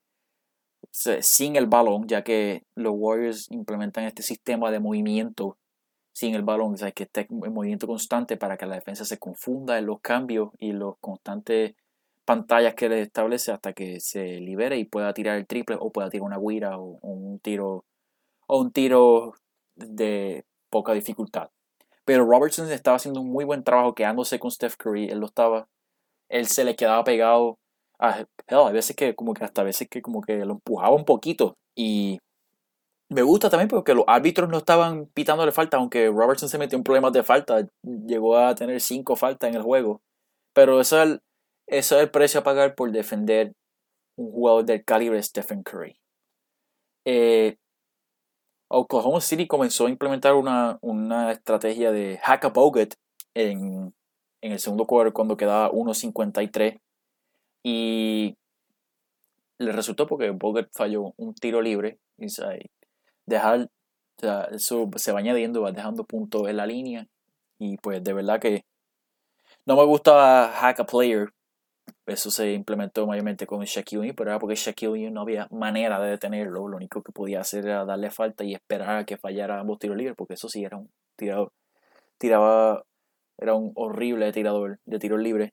[0.90, 5.58] sin el balón, ya que los Warriors implementan este sistema de movimiento
[6.12, 9.18] sin el balón, o sea, que esté en movimiento constante para que la defensa se
[9.18, 11.74] confunda en los cambios y los constantes
[12.24, 16.10] pantallas que le establece hasta que se libere y pueda tirar el triple o pueda
[16.10, 17.84] tirar una guira o, un tiro
[18.46, 19.34] o un tiro
[19.74, 21.50] de poca dificultad.
[22.04, 25.08] Pero Robertson estaba haciendo un muy buen trabajo quedándose con Steph Curry.
[25.08, 25.68] Él lo estaba,
[26.34, 27.58] él se le quedaba pegado.
[27.98, 31.56] A, a veces que como que hasta veces que como que lo empujaba un poquito.
[31.76, 32.18] Y
[33.08, 36.84] me gusta también porque los árbitros no estaban pitándole falta, aunque Robertson se metió en
[36.84, 37.68] problemas de falta.
[37.82, 40.02] Llegó a tener cinco faltas en el juego.
[40.54, 41.22] Pero eso es el,
[41.68, 43.52] eso es el precio a pagar por defender
[44.16, 45.96] un jugador del calibre Stephen Curry.
[47.06, 47.56] Eh,
[48.68, 52.94] Oklahoma City comenzó a implementar una, estrategia de hack a Bogut
[53.34, 53.94] en,
[54.52, 56.80] el segundo cuarto cuando quedaba 1.53
[57.62, 58.36] y
[59.58, 62.26] le resultó porque Bogut falló un tiro libre y
[63.26, 63.70] dejar
[64.52, 67.06] eso se va añadiendo, va dejando puntos en la línea
[67.58, 68.64] y pues de verdad que
[69.66, 71.32] no me gusta hack a player
[72.06, 76.00] eso se implementó mayormente con Shaquille O'Neal, pero era porque Shaquille O'Neal no había manera
[76.00, 76.68] de detenerlo.
[76.68, 79.96] Lo único que podía hacer era darle falta y esperar a que fallara ambos tiros
[79.96, 81.52] libres, porque eso sí era un tirador.
[82.18, 82.84] Tiraba,
[83.38, 85.50] era un horrible tirador de tiros libres.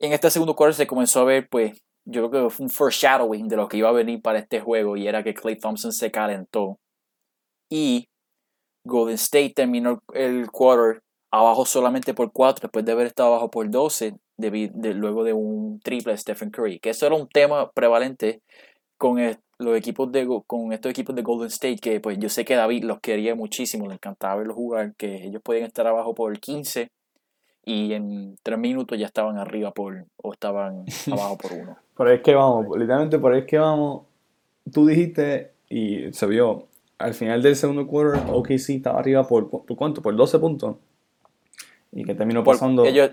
[0.00, 3.48] En este segundo cuarto se comenzó a ver, pues, yo creo que fue un foreshadowing
[3.48, 6.10] de lo que iba a venir para este juego, y era que Clay Thompson se
[6.10, 6.78] calentó.
[7.70, 8.06] Y
[8.84, 11.00] Golden State terminó el quarter
[11.30, 15.80] abajo solamente por 4 después de haber estado abajo por 12 de, luego de un
[15.80, 16.78] triple de Stephen Curry.
[16.80, 18.42] Que eso era un tema prevalente
[18.98, 19.18] con
[19.58, 22.84] los equipos de con estos equipos de Golden State que pues yo sé que David
[22.84, 26.90] los quería muchísimo, le encantaba verlos jugar, que ellos podían estar abajo por 15
[27.64, 31.76] y en 3 minutos ya estaban arriba por o estaban abajo por 1.
[31.94, 34.02] por ahí es que vamos, literalmente por ahí es que vamos.
[34.72, 39.76] Tú dijiste y se vio al final del segundo quarter OKC estaba arriba por, por
[39.76, 40.00] cuánto?
[40.00, 40.76] Por 12 puntos.
[41.92, 42.84] Y que terminó pasando.
[42.84, 43.10] ellos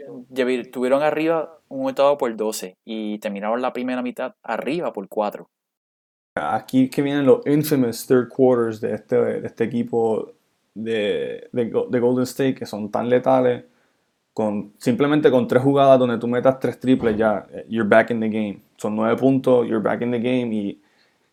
[0.72, 5.48] tuvieron arriba un momento por 12 y terminaron la primera mitad arriba por 4.
[6.36, 10.32] Aquí que vienen los infamous third quarters de este, este equipo
[10.74, 13.66] de, de, Golden State que son tan letales.
[14.78, 18.30] Simplemente con tres jugadas donde tú metas tres triples ya, eh, you're back in the
[18.30, 18.62] game.
[18.78, 20.82] Son nueve puntos, you're back in the game y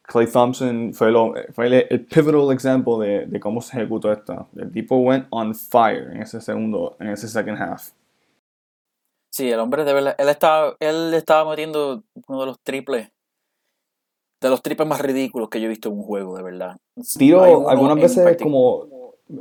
[0.03, 4.49] Clay Thompson fue, el, pivotal ejemplo de, de, cómo se ejecutó esto.
[4.57, 7.91] El tipo went on fire en ese segundo, en ese second half.
[9.31, 13.11] Sí, el hombre de verdad, él estaba, él estaba metiendo uno de los triples,
[14.41, 16.77] de los triples más ridículos que yo he visto en un juego, de verdad.
[17.19, 18.87] Tiro algunas veces como,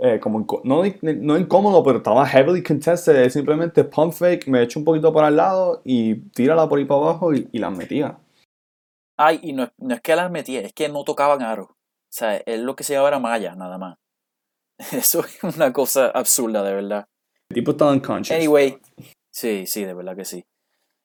[0.02, 4.86] eh, como no, no, incómodo, pero estaba heavily contested, simplemente pump fake, me echo un
[4.86, 8.18] poquito para el lado y tírala por ahí para abajo y, y las metía.
[9.18, 11.64] Ay, y no, no es que las metía, es que no tocaban aro.
[11.64, 13.98] O sea, él lo que se llevaba era malla, nada más.
[14.92, 17.08] Eso es una cosa absurda, de verdad.
[17.50, 18.38] El tipo estaba unconscious.
[18.38, 18.80] Anyway,
[19.32, 20.44] sí, sí, de verdad que sí.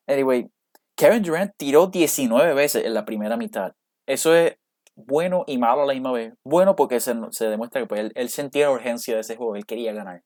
[0.06, 0.50] Anyway,
[0.96, 3.72] Kevin Durant tiró 19 veces en la primera mitad.
[4.12, 4.58] Eso es
[4.94, 6.34] bueno y malo a la misma vez.
[6.44, 9.94] Bueno porque se, demuestra que pues, él, sentía la urgencia de ese juego, él quería
[9.94, 10.20] ganar.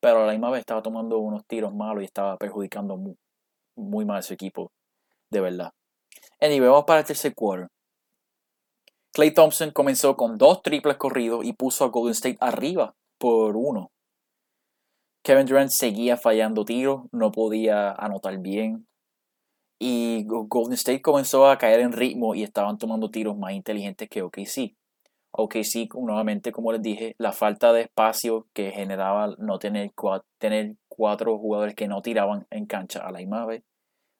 [0.00, 2.96] Pero a la misma vez estaba tomando unos tiros malos y estaba perjudicando
[3.76, 4.72] muy, mal a su equipo,
[5.30, 5.70] de verdad.
[6.40, 7.68] Anyway, vamos para el tercer quarter.
[9.14, 13.92] Clay Thompson comenzó con dos triples corridos y puso a Golden State arriba por uno.
[15.22, 18.88] Kevin Durant seguía fallando tiros, no podía anotar bien.
[19.78, 24.22] Y Golden State comenzó a caer en ritmo y estaban tomando tiros más inteligentes que
[24.22, 24.74] OKC.
[25.32, 29.92] OKC, nuevamente, como les dije, la falta de espacio que generaba no tener,
[30.38, 33.62] tener cuatro jugadores que no tiraban en cancha a la misma vez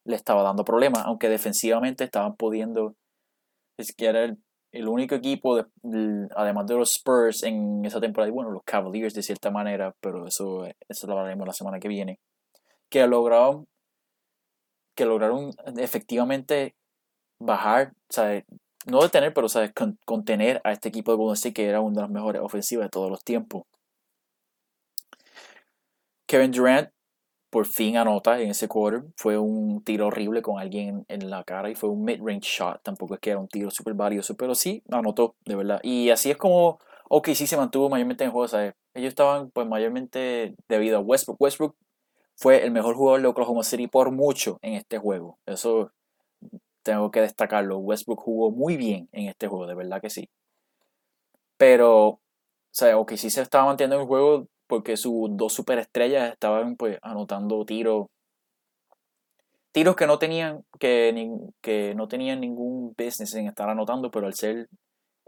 [0.06, 2.94] le estaba dando problemas, aunque defensivamente estaban pudiendo,
[3.76, 4.24] es que era
[4.72, 5.66] el, único equipo,
[6.36, 10.26] además de los Spurs en esa temporada, y bueno, los Cavaliers de cierta manera, pero
[10.26, 12.20] eso, eso lo hablaremos la semana que viene,
[12.88, 13.66] que lograron,
[14.96, 16.74] que lograron efectivamente
[17.40, 18.22] bajar, o
[18.86, 19.48] no detener, pero
[20.04, 23.10] contener a este equipo de Golden que era una de las mejores ofensivas de todos
[23.10, 23.64] los tiempos.
[26.28, 26.90] Kevin Durant
[27.50, 29.04] por fin anota en ese quarter.
[29.16, 32.82] Fue un tiro horrible con alguien en la cara y fue un mid-range shot.
[32.82, 35.80] Tampoco es que era un tiro súper valioso, pero sí anotó, de verdad.
[35.82, 38.48] Y así es como OKC se mantuvo mayormente en juego.
[38.48, 38.74] ¿sabes?
[38.94, 41.40] Ellos estaban pues mayormente debido a Westbrook.
[41.40, 41.76] Westbrook
[42.36, 45.38] fue el mejor jugador de Oklahoma City por mucho en este juego.
[45.46, 45.90] Eso
[46.82, 47.78] tengo que destacarlo.
[47.78, 50.28] Westbrook jugó muy bien en este juego, de verdad que sí.
[51.56, 52.20] Pero, o
[52.70, 57.64] sea, OKC se estaba manteniendo en el juego porque sus dos superestrellas estaban pues anotando
[57.64, 58.06] tiros
[59.72, 64.34] tiros que no tenían que, que no tenían ningún business en estar anotando pero al
[64.34, 64.68] ser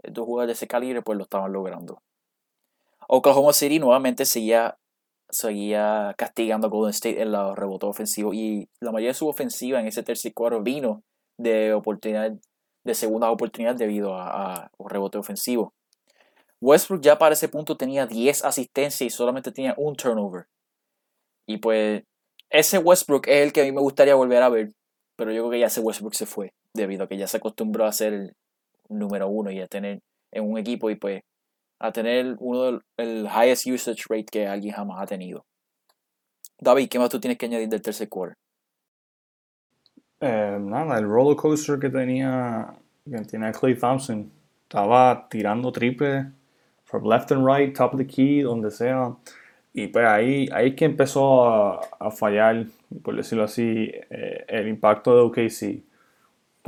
[0.03, 2.01] dos jugadores de ese calibre pues lo estaban logrando
[3.07, 4.77] Oklahoma City nuevamente seguía
[5.29, 9.79] seguía castigando a Golden State en los rebotes ofensivos y la mayoría de su ofensiva
[9.79, 11.03] en ese tercer cuarto vino
[11.37, 12.33] de oportunidad
[12.83, 15.73] de segunda oportunidad debido a, a un rebote ofensivo.
[16.61, 20.47] Westbrook ya para ese punto tenía 10 asistencias y solamente tenía un turnover.
[21.47, 22.03] Y pues
[22.49, 24.71] ese Westbrook es el que a mí me gustaría volver a ver,
[25.15, 27.85] pero yo creo que ya ese Westbrook se fue, debido a que ya se acostumbró
[27.85, 28.33] a ser el
[28.89, 29.99] número uno y a tener
[30.31, 31.21] en un equipo y pues
[31.79, 35.45] a tener uno del el highest usage rate que alguien jamás ha tenido.
[36.59, 38.35] David, ¿qué más tú tienes que añadir del tercer quarter?
[40.19, 42.73] Eh, nada, el roller coaster que tenía,
[43.09, 44.29] que tenía Clay Thompson,
[44.63, 46.25] estaba tirando triple
[46.83, 49.15] from left and right, top of the key, donde sea.
[49.73, 52.65] Y pues ahí, ahí que empezó a, fallar,
[53.03, 55.88] por decirlo así, eh, el impacto de OKC.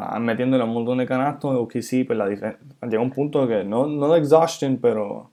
[0.01, 4.11] Estaban metiéndole un montón de canastos OKC, pues la llega un punto que no, no
[4.13, 5.29] de exhaustion, pero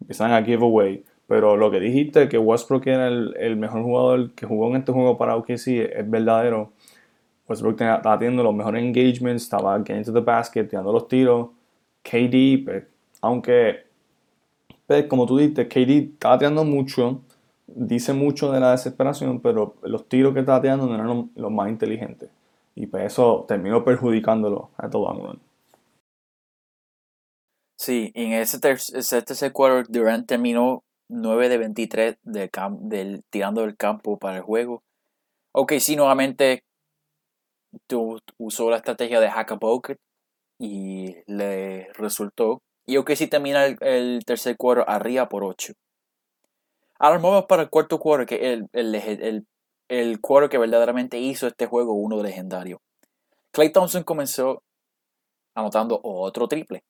[0.00, 1.04] empiezan a give away.
[1.26, 4.92] Pero lo que dijiste, que Westbrook era el, el mejor jugador que jugó en este
[4.92, 6.72] juego para OKC, es verdadero.
[7.48, 11.48] Westbrook estaba teniendo los mejores engagements, estaba getting to the basket, tirando los tiros.
[12.02, 12.84] KD, pues,
[13.20, 13.84] aunque,
[14.86, 17.20] pues, como tú dijiste, KD estaba tirando mucho,
[17.66, 21.68] dice mucho de la desesperación, pero los tiros que estaba tirando no eran los, más
[21.68, 22.30] inteligentes.
[22.74, 25.38] Y pues eso terminó perjudicándolo a todo ángulo.
[27.76, 32.50] Sí, en ese, tercer quarter Durant terminó 9 de 23 de
[32.80, 34.82] del, tirando del campo para el juego.
[35.52, 36.64] Ok, sí, nuevamente
[38.38, 39.58] usó la estrategia de hack a
[40.58, 42.62] y le resultó.
[42.86, 45.74] Y ok, sí termina el, tercer quarter arriba por 8.
[46.98, 49.46] Ahora vamos para el cuarto quarter, que es el, el,
[49.88, 52.80] el, quarter que verdaderamente hizo este juego uno legendario.
[53.52, 54.62] Clay Thompson comenzó
[55.54, 56.84] anotando otro triple.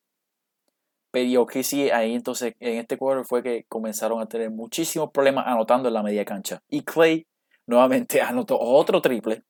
[1.10, 5.46] Pero que sí, ahí entonces en este quarter fue que comenzaron a tener muchísimos problemas
[5.46, 6.62] anotando en la media cancha.
[6.68, 7.26] Y Clay
[7.66, 9.44] nuevamente anotó otro triple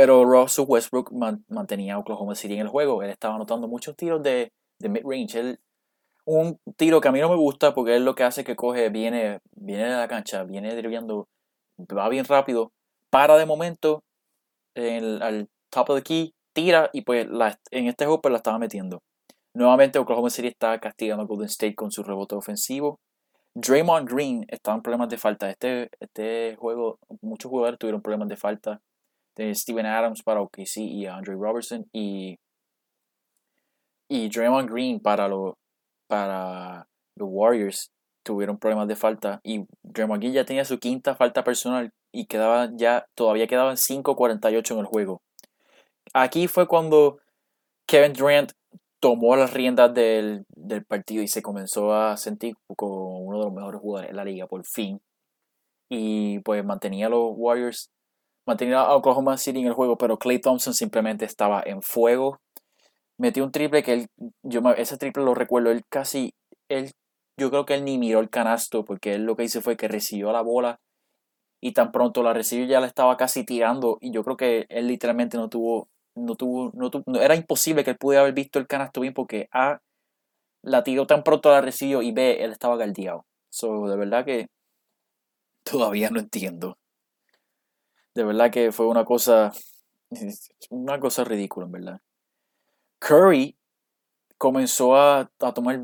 [0.00, 1.12] pero Russell Westbrook
[1.48, 3.02] mantenía a Oklahoma City en el juego.
[3.02, 5.58] Él estaba anotando muchos tiros de, de mid-range.
[6.24, 8.88] Un tiro que a mí no me gusta porque es lo que hace que coge,
[8.88, 11.28] viene, viene de la cancha, viene driblando,
[11.86, 12.72] va bien rápido,
[13.10, 14.02] para de momento
[14.74, 17.26] al top of the key, tira y pues
[17.70, 19.02] en este juego pues la estaba metiendo.
[19.54, 23.00] Nuevamente Oklahoma City está castigando a Golden State con su rebote ofensivo.
[23.54, 25.50] Draymond Green estaba en problemas de falta.
[25.50, 28.80] Este, este juego, muchos jugadores tuvieron problemas de falta
[29.36, 32.38] de Steven Adams para OKC y Andre Robertson y,
[34.08, 35.58] y Draymond Green para, lo,
[36.06, 37.90] para los Warriors
[38.22, 42.70] tuvieron problemas de falta y Draymond Green ya tenía su quinta falta personal y quedaba
[42.74, 45.22] ya todavía quedaban 5.48 en el juego.
[46.12, 47.18] Aquí fue cuando
[47.86, 48.52] Kevin Durant
[49.00, 53.54] tomó las riendas del, del, partido y se comenzó a sentir como uno de los
[53.54, 55.00] mejores jugadores de la liga por fin.
[55.88, 57.90] Y pues mantenía a los Warriors
[58.50, 62.40] mantenía a Oklahoma City en el juego, pero Clay Thompson simplemente estaba en fuego.
[63.18, 64.06] Metió un triple que él,
[64.42, 66.34] yo ese triple lo recuerdo, él casi,
[66.68, 66.90] él,
[67.40, 69.88] yo creo que él ni miró el canasto, porque él lo que hizo fue que
[69.88, 70.80] recibió la bola
[71.60, 74.88] y tan pronto la recibió ya la estaba casi tirando y yo creo que él
[74.88, 79.00] literalmente no tuvo, no tuvo, no era imposible que él pudiera haber visto el canasto
[79.02, 79.80] bien porque A,
[80.62, 83.26] la tiró tan pronto la recibió y B, él estaba galdeado.
[83.50, 84.48] So, de verdad que
[85.64, 86.78] todavía no entiendo
[88.14, 89.52] de verdad que fue una cosa,
[90.70, 92.00] una cosa ridícula, en verdad.
[92.98, 93.56] Curry
[94.40, 95.78] comenzó a, tomar,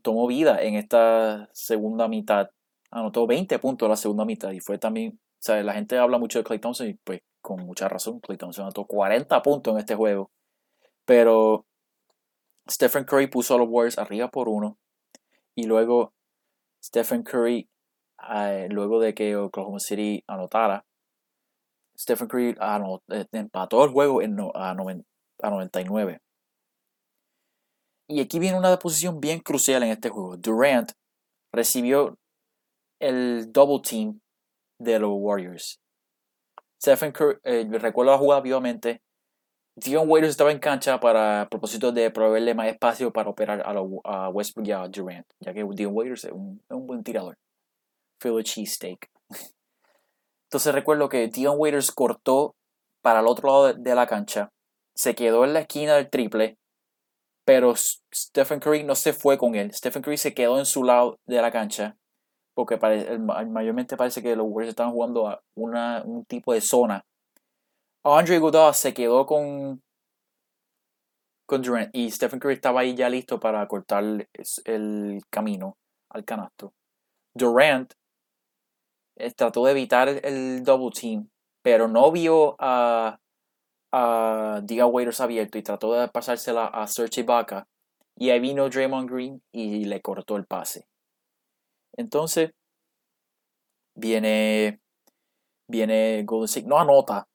[0.00, 2.48] tomó vida en esta segunda mitad.
[2.90, 6.16] Anotó 20 puntos en la segunda mitad y fue también, o sea, la gente habla
[6.16, 9.80] mucho de Clay Thompson y pues con mucha razón, Clay Thompson anotó 40 puntos en
[9.80, 10.30] este juego.
[11.04, 11.66] Pero
[12.70, 14.78] Stephen Curry puso a los Warriors arriba por uno
[15.54, 16.14] y luego
[16.82, 17.68] Stephen Curry,
[18.34, 20.86] eh, luego de que Oklahoma City anotara,
[21.98, 22.56] Stephen Curry
[23.08, 26.22] eh, empató el juego en, a, 99.
[28.10, 30.36] Y aquí viene una posición bien crucial en este juego.
[30.36, 30.90] Durant
[31.52, 32.18] recibió
[32.98, 34.20] el double team
[34.80, 35.78] de los Warriors.
[36.82, 39.00] Stephen Curry, eh, recuerdo la jugada vivamente.
[39.76, 44.66] Dion Waiters estaba en cancha para propósito de proveerle más espacio para operar a, Westbrook
[44.66, 47.38] y a Durant, ya que Dion Waiters es un, es un buen tirador.
[48.20, 49.08] Philly cheesesteak.
[50.48, 52.56] Entonces recuerdo que Dion Waiters cortó
[53.02, 54.50] para el otro lado de la cancha,
[54.96, 56.58] se quedó en la esquina del triple,
[57.44, 59.72] pero Stephen Curry no se fue con él.
[59.72, 61.96] Stephen Curry se quedó en su lado de la cancha,
[62.54, 62.78] porque
[63.48, 67.04] mayormente parece que los Warriors estaban jugando a una, un tipo de zona.
[68.02, 69.82] Andre Godot se quedó con,
[71.46, 74.04] con Durant y Stephen Curry estaba ahí ya listo para cortar
[74.64, 75.76] el camino
[76.08, 76.72] al canasto.
[77.34, 77.92] Durant
[79.36, 81.28] trató de evitar el double team,
[81.62, 83.18] pero no vio a,
[83.92, 87.66] a Diga Waiters abierto y trató de pasársela a Serge Ibaka.
[88.16, 90.86] Y ahí vino Draymond Green y le cortó el pase.
[91.96, 92.52] Entonces,
[93.94, 94.80] viene,
[95.68, 97.26] viene Golden State, no anota.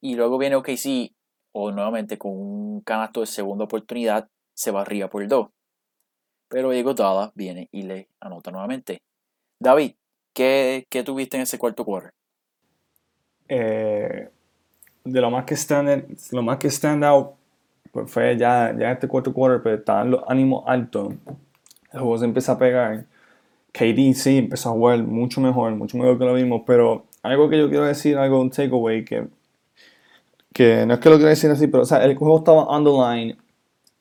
[0.00, 1.14] Y luego viene OKC,
[1.52, 5.48] o nuevamente con un canasto de segunda oportunidad, se barría por el 2.
[6.48, 9.02] Pero Diego Dalla viene y le anota nuevamente.
[9.58, 9.94] David,
[10.32, 12.12] ¿qué, qué tuviste en ese cuarto quarter?
[13.48, 14.28] Eh,
[15.06, 17.30] de lo más que stand, lo más que stand out
[17.96, 21.14] pues fue ya, ya este cuarto quarter, pero estaban los ánimos altos.
[21.92, 23.06] El juego se empieza a pegar.
[23.72, 27.56] KD sí empezó a jugar mucho mejor, mucho mejor que lo mismo, pero algo que
[27.58, 29.28] yo quiero decir, algo, un takeaway, que,
[30.52, 33.38] que no es que lo quiero decir así, pero o sea, el juego estaba underline.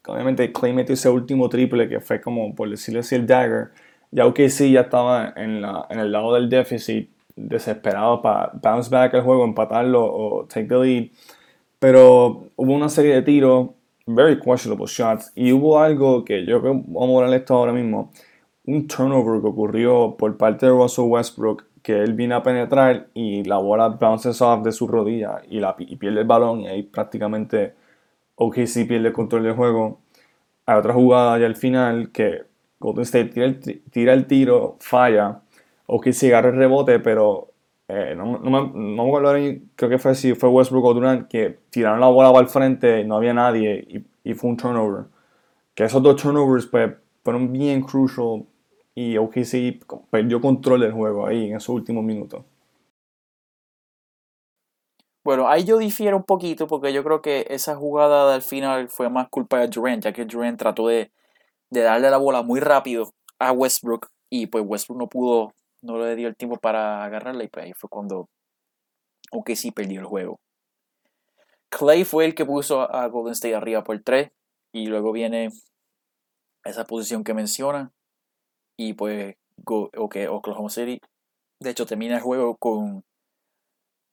[0.08, 3.72] Obviamente Clay metió ese último triple que fue como, por decirlo así, el dagger.
[4.12, 9.14] Ya sí, ya estaba en, la, en el lado del déficit desesperado para bounce back
[9.14, 11.08] el juego, empatarlo o take the lead.
[11.80, 13.70] Pero hubo una serie de tiros,
[14.08, 17.74] very questionable shots, y hubo algo que yo creo que vamos a hablar esto ahora
[17.74, 18.12] mismo.
[18.66, 23.44] Un turnover que ocurrió por parte de Russell Westbrook, que él vino a penetrar y
[23.44, 26.84] la bola bounces off de su rodilla y, la, y pierde el balón, y ahí
[26.84, 27.76] prácticamente
[28.36, 30.00] OKC pierde el control del juego.
[30.66, 32.44] Hay otra jugada ya al final que
[32.80, 33.60] Golden State tira el,
[33.92, 35.42] tira el tiro, falla
[35.88, 37.52] o que agarra el rebote, pero
[37.88, 39.34] eh, no, no, me, no me acuerdo,
[39.76, 43.18] creo que fue si fue Westbrook o Durant que tiraron la bola al frente, no
[43.18, 45.06] había nadie y, y, fue un turnover.
[45.76, 48.46] Que esos dos turnovers pues, fueron bien crucial
[48.96, 52.44] y OKC perdió control del juego ahí en esos últimos minutos.
[55.24, 59.10] Bueno, ahí yo difiero un poquito porque yo creo que esa jugada al final fue
[59.10, 61.12] más culpa de Durant, ya que Durant trató de,
[61.72, 65.54] de darle la bola muy rápido a Westbrook y pues Westbrook no pudo
[65.86, 68.30] no le dio el tiempo para agarrarla y pues ahí fue cuando
[69.32, 70.40] aunque sí perdió el juego.
[71.70, 74.32] Clay fue el que puso a Golden State arriba por 3
[74.74, 75.50] y luego viene
[76.64, 77.92] esa posición que menciona
[78.78, 81.00] y pues okay, Oklahoma City
[81.62, 83.04] de hecho termina el juego con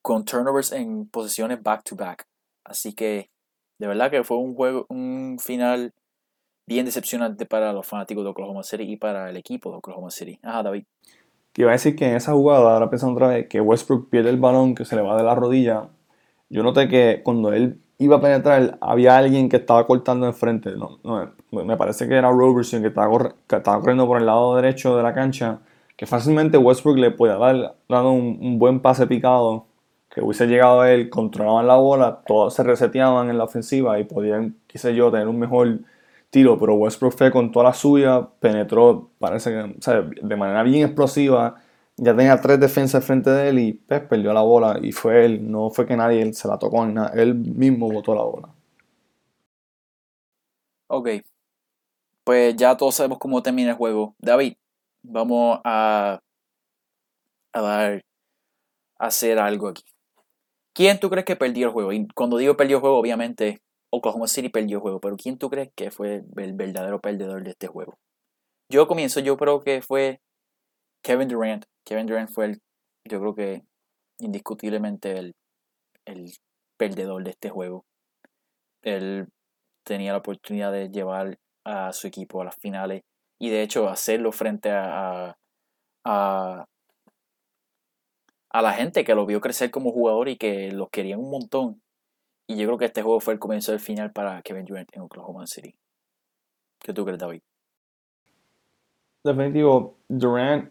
[0.02, 2.26] con turnovers en posiciones back to back.
[2.64, 3.30] Así que
[3.78, 5.92] de verdad que fue un juego un final
[6.66, 10.38] bien decepcionante para los fanáticos de Oklahoma City y para el equipo de Oklahoma City.
[10.42, 10.84] Ajá, David
[11.52, 14.30] que iba a decir que en esa jugada, ahora pensando otra vez, que Westbrook pierde
[14.30, 15.88] el balón, que se le va de la rodilla.
[16.48, 20.72] Yo noté que cuando él iba a penetrar, había alguien que estaba cortando enfrente.
[20.76, 21.32] No, no,
[21.64, 25.02] me parece que era Robertson que estaba, que estaba, corriendo por el lado derecho de
[25.02, 25.60] la cancha.
[25.96, 29.66] Que fácilmente Westbrook le podía dar dado un, un, buen pase picado.
[30.10, 34.04] Que hubiese llegado a él, controlaban la bola, todos se reseteaban en la ofensiva y
[34.04, 35.78] podían, qué sé yo, tener un mejor
[36.32, 40.62] tiro, pero Westbrook fue con toda la suya, penetró, parece que, o sea, de manera
[40.62, 41.56] bien explosiva,
[41.98, 45.50] ya tenía tres defensas frente de él y pues, perdió la bola y fue él,
[45.50, 48.48] no fue que nadie se la tocó ni nada, él mismo botó la bola.
[50.88, 51.08] Ok,
[52.24, 54.14] pues ya todos sabemos cómo termina el juego.
[54.18, 54.54] David,
[55.02, 56.20] vamos a,
[57.52, 58.02] a dar,
[58.98, 59.84] a hacer algo aquí.
[60.74, 61.92] ¿Quién tú crees que perdió el juego?
[61.92, 63.60] Y cuando digo perdió el juego, obviamente
[63.94, 67.50] Oklahoma City perdió el juego, pero ¿quién tú crees que fue el verdadero perdedor de
[67.50, 67.98] este juego?
[68.70, 70.22] Yo comienzo, yo creo que fue
[71.02, 71.66] Kevin Durant.
[71.84, 72.62] Kevin Durant fue el,
[73.04, 73.62] yo creo que
[74.18, 75.34] indiscutiblemente el,
[76.06, 76.32] el
[76.78, 77.84] perdedor de este juego.
[78.82, 79.28] Él
[79.84, 83.02] tenía la oportunidad de llevar a su equipo a las finales
[83.38, 85.36] y de hecho hacerlo frente a,
[86.04, 86.64] a,
[88.50, 91.81] a la gente que lo vio crecer como jugador y que lo querían un montón
[92.52, 95.02] y yo creo que este juego fue el comienzo del final para Kevin Durant en
[95.02, 95.74] Oklahoma City.
[96.78, 97.40] ¿Qué tú crees, David?
[99.24, 100.70] Definitivo, Durant,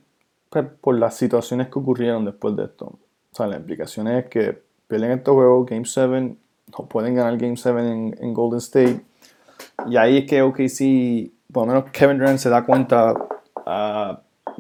[0.50, 2.86] pues, por las situaciones que ocurrieron después de esto.
[2.86, 6.36] O sea, la implicación es que pierden este juego, Game 7,
[6.78, 9.02] no pueden ganar Game 7 en, Golden State.
[9.88, 14.18] Y ahí es que OKC, por lo menos Kevin Durant se da cuenta, uh,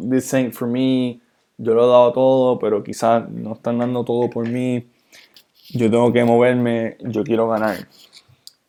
[0.09, 1.19] this ain't for me,
[1.57, 4.87] yo lo he dado todo, pero quizás no están dando todo por mí
[5.73, 7.87] yo tengo que moverme, yo quiero ganar.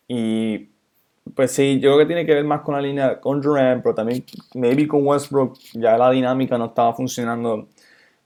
[0.08, 0.68] Y
[1.34, 3.94] pues sí, yo creo que tiene que ver más con la línea con Durant, pero
[3.94, 4.24] también
[4.54, 7.68] maybe con Westbrook ya la dinámica no estaba funcionando.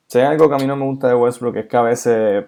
[0.06, 2.44] Si hay algo que a mí no me gusta de Westbrook es que a veces,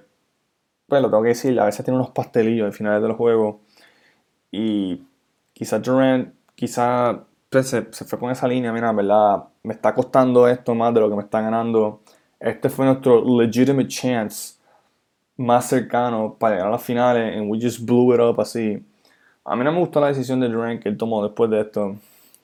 [0.87, 3.61] pues lo tengo que decir, a veces tiene unos pastelillos al final del juego.
[4.51, 5.03] Y
[5.53, 7.19] quizás Durant, quizás
[7.51, 11.01] pues, se, se, fue con esa línea, mira, verdad, me está costando esto más de
[11.01, 12.03] lo que me está ganando.
[12.41, 14.58] Este fue nuestro legitimate chance
[15.39, 18.85] más cercano para llegar a las finales and we just blew it up así.
[19.45, 21.97] A mí no me gustó la decisión de Durant que él tomó después de esto,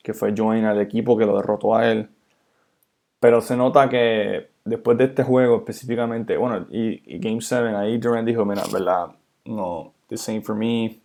[0.03, 2.09] que fue join al equipo que lo derrotó a él.
[3.20, 8.26] Pero se nota que después de este juego específicamente, bueno, y, Game 7, ahí Durant
[8.26, 9.09] dijo, mira, verdad,
[9.45, 11.01] no, this ain't for me.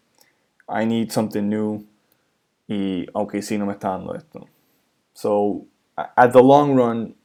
[0.70, 1.84] I need something new.
[2.68, 4.48] Y aunque sí no me está dando esto.
[5.14, 5.66] So,
[5.98, 7.16] at the long run,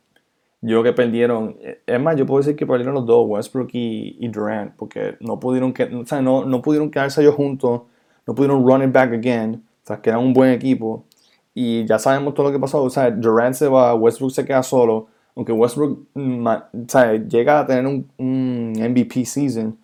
[0.67, 1.57] yo que perdieron,
[1.87, 5.75] es más, yo puedo decir que perdieron los dos, Westbrook y, Durant, porque no pudieron,
[5.75, 7.83] que, o sea, no, no pudieron quedarse ellos juntos,
[8.27, 11.05] no pudieron run it back again, o sea, que eran un buen equipo.
[11.53, 14.63] Y ya sabemos todo lo que pasó, o sea, Durant se va, Westbrook se queda
[14.63, 19.77] solo, aunque Westbrook o sea, llega a tener un, MVP season,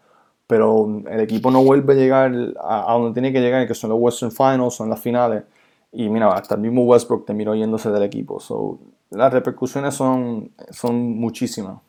[0.46, 4.00] pero el equipo no vuelve a llegar a, donde tiene que llegar, que son los
[4.00, 5.44] Western Finals, son las finales.
[5.92, 8.40] Y mira, hasta el mismo Westbrook terminó yéndose del equipo.
[8.40, 8.78] So,
[9.10, 11.82] las repercusiones son, son muchísimas.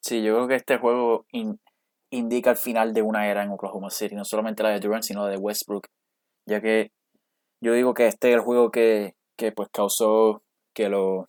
[0.00, 1.26] Sí, yo creo que este juego
[2.10, 5.24] indica el final de una era en Oklahoma City, no solamente la de Durant, sino
[5.24, 5.88] la de Westbrook,
[6.46, 6.92] ya que
[7.62, 10.42] yo digo que este es el juego que, que pues causó
[10.74, 11.26] que los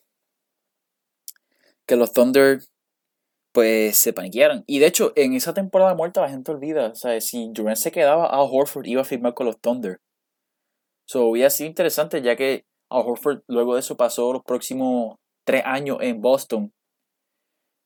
[1.85, 2.59] que los Thunder
[3.53, 4.63] pues se paniquearan.
[4.67, 7.91] Y de hecho, en esa temporada muerta la gente olvida, o sea, si Durant se
[7.91, 10.01] quedaba, Al Horford iba a firmar con los Thunder.
[11.07, 15.63] So, hubiera sido interesante ya que Al Horford luego de eso pasó los próximos tres
[15.65, 16.71] años en Boston.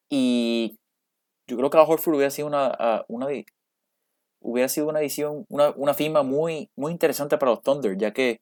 [0.10, 0.78] Y
[1.48, 3.28] yo creo que Al Horford hubiera sido una, una
[4.42, 8.40] hubiera sido una edición, una, una firma muy, muy interesante para los Thunder, ya que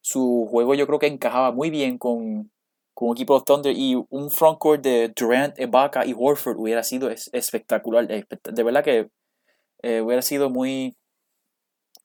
[0.00, 2.50] su juego yo creo que encajaba muy bien con,
[2.94, 7.10] con un equipo de Thunder y un frontcourt de Durant, Ibaka y Horford hubiera sido
[7.10, 8.06] espectacular.
[8.06, 9.10] De verdad que
[9.82, 10.96] eh, hubiera sido muy,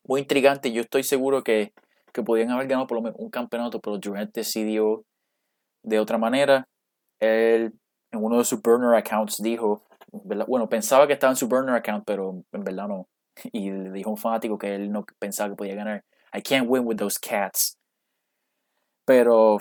[0.04, 0.72] muy intrigante.
[0.72, 1.74] Yo estoy seguro que
[2.14, 5.04] que podían haber ganado por lo menos un campeonato, pero Durant decidió
[5.84, 6.68] de otra manera.
[7.20, 7.74] Él
[8.12, 12.04] en uno de sus burner accounts dijo, bueno, pensaba que estaba en su burner account,
[12.06, 13.08] pero en verdad no.
[13.52, 16.04] Y le dijo a un fanático que él no pensaba que podía ganar.
[16.34, 17.78] I can't win with those cats.
[19.06, 19.58] Pero,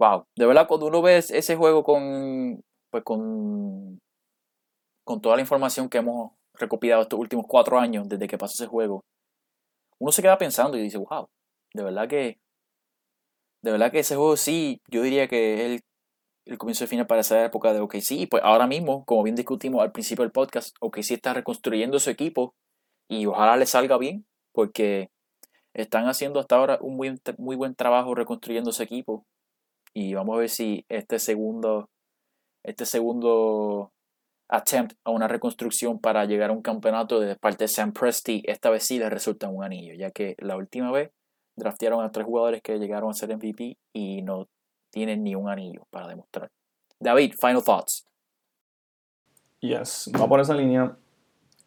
[0.00, 4.00] wow, de verdad cuando uno ve ese juego con, pues con,
[5.04, 8.66] con toda la información que hemos recopilado estos últimos cuatro años desde que pasó ese
[8.66, 9.04] juego,
[10.04, 11.30] uno se queda pensando y dice, wow,
[11.72, 12.38] de verdad que,
[13.62, 15.80] de verdad que ese juego sí, yo diría que es el,
[16.44, 18.10] el comienzo de final para esa época de OKC.
[18.10, 22.10] Y pues ahora mismo, como bien discutimos al principio del podcast, OKC está reconstruyendo su
[22.10, 22.54] equipo
[23.08, 25.08] y ojalá le salga bien, porque
[25.72, 29.24] están haciendo hasta ahora un muy, muy buen trabajo reconstruyendo su equipo.
[29.94, 31.88] Y vamos a ver si este segundo,
[32.62, 33.90] este segundo
[34.48, 38.70] attempt a una reconstrucción para llegar a un campeonato de parte de Sam Presti, esta
[38.70, 41.10] vez sí le resulta un anillo, ya que la última vez
[41.56, 44.48] draftearon a tres jugadores que llegaron a ser MVP y no
[44.90, 46.50] tienen ni un anillo para demostrar.
[47.00, 48.06] David, final thoughts.
[49.60, 50.96] Yes, va por esa línea.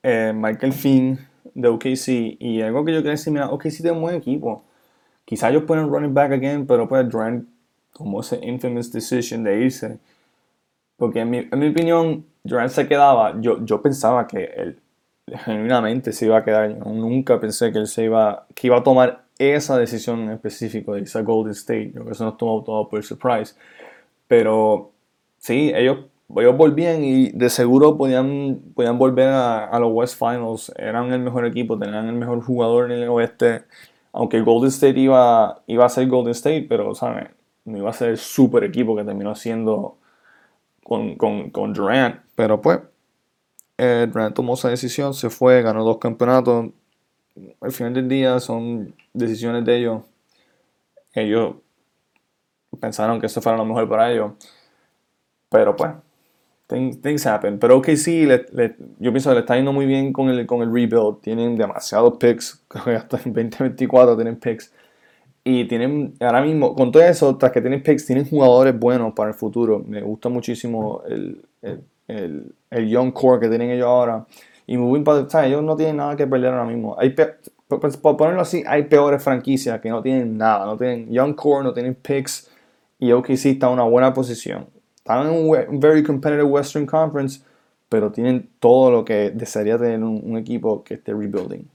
[0.03, 1.19] Eh, Michael Finn
[1.53, 4.63] de OKC y algo que yo quería decir, mira, OKC tiene un buen equipo.
[5.25, 7.49] Quizá ellos pueden running back again, pero pues Durant
[7.91, 9.99] como ese infamous decision de irse.
[10.95, 14.79] Porque en mi, en mi opinión, Durant se quedaba, yo, yo pensaba que él
[15.45, 16.77] genuinamente se iba a quedar.
[16.77, 20.93] Yo nunca pensé que él se iba, que iba a tomar esa decisión en específico
[20.93, 21.87] de irse a Golden State.
[21.87, 23.55] Yo creo que eso nos tomó todo por surprise.
[24.27, 24.91] Pero
[25.39, 30.73] sí, ellos, ellos volvían y de seguro podían, podían volver a, a, los West Finals.
[30.77, 33.63] Eran el mejor equipo, tenían el mejor jugador en el oeste.
[34.13, 37.27] Aunque Golden State iba, iba a ser Golden State, pero ¿sabes?
[37.67, 39.97] no iba a ser el super equipo que terminó siendo
[40.87, 42.21] con, con, con Durant.
[42.33, 42.79] Pero pues,
[43.77, 46.67] eh, Durant tomó esa decisión, se fue, ganó dos campeonatos.
[47.59, 50.03] Al final del día son decisiones de ellos.
[51.11, 51.55] Ellos
[52.79, 54.31] pensaron que eso fuera lo mejor para ellos.
[55.49, 55.91] Pero pues,
[56.67, 57.59] things, happen.
[57.59, 58.25] Pero ok, sí,
[58.99, 61.19] yo pienso que le está yendo muy bien con el, con el rebuild.
[61.21, 62.63] Tienen demasiados picks.
[62.69, 64.71] Hasta en 2024 tienen picks.
[65.49, 69.29] Y tienen, ahora mismo, con todo eso, tras que tienen picks, tienen jugadores buenos para
[69.29, 69.81] el futuro.
[69.87, 71.41] Me gusta muchísimo el,
[72.09, 74.25] el, el, young core que tienen ellos ahora.
[74.65, 75.01] Y muy
[75.45, 76.97] ellos no tienen nada que perder ahora mismo.
[76.99, 77.15] Hay
[77.69, 80.65] por, ponerlo así, hay peores franquicias que no tienen nada.
[80.65, 82.51] No tienen young core, no tienen picks.
[82.99, 84.67] Y OKC está en una buena posición.
[84.97, 85.33] Están en
[85.69, 87.39] un very competitive Western Conference,
[87.87, 91.65] pero tienen todo lo que desearía tener un, un equipo que esté rebuilding.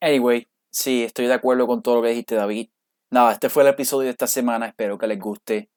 [0.00, 2.70] Anyway, Sí, estoy de acuerdo con todo lo que dijiste, David.
[3.10, 4.66] Nada, este fue el episodio de esta semana.
[4.66, 5.70] Espero que les guste.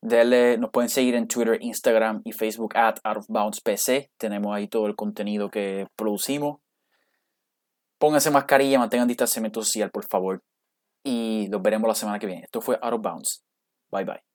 [0.00, 4.10] Dele, nos pueden seguir en Twitter, Instagram y Facebook at Out of Bounds PC.
[4.16, 6.60] Tenemos ahí todo el contenido que producimos.
[7.98, 10.42] Pónganse mascarilla, mantengan distanciamiento social, por favor.
[11.04, 12.42] Y los veremos la semana que viene.
[12.44, 13.44] Esto fue Out of Bounds.
[13.90, 14.31] Bye bye.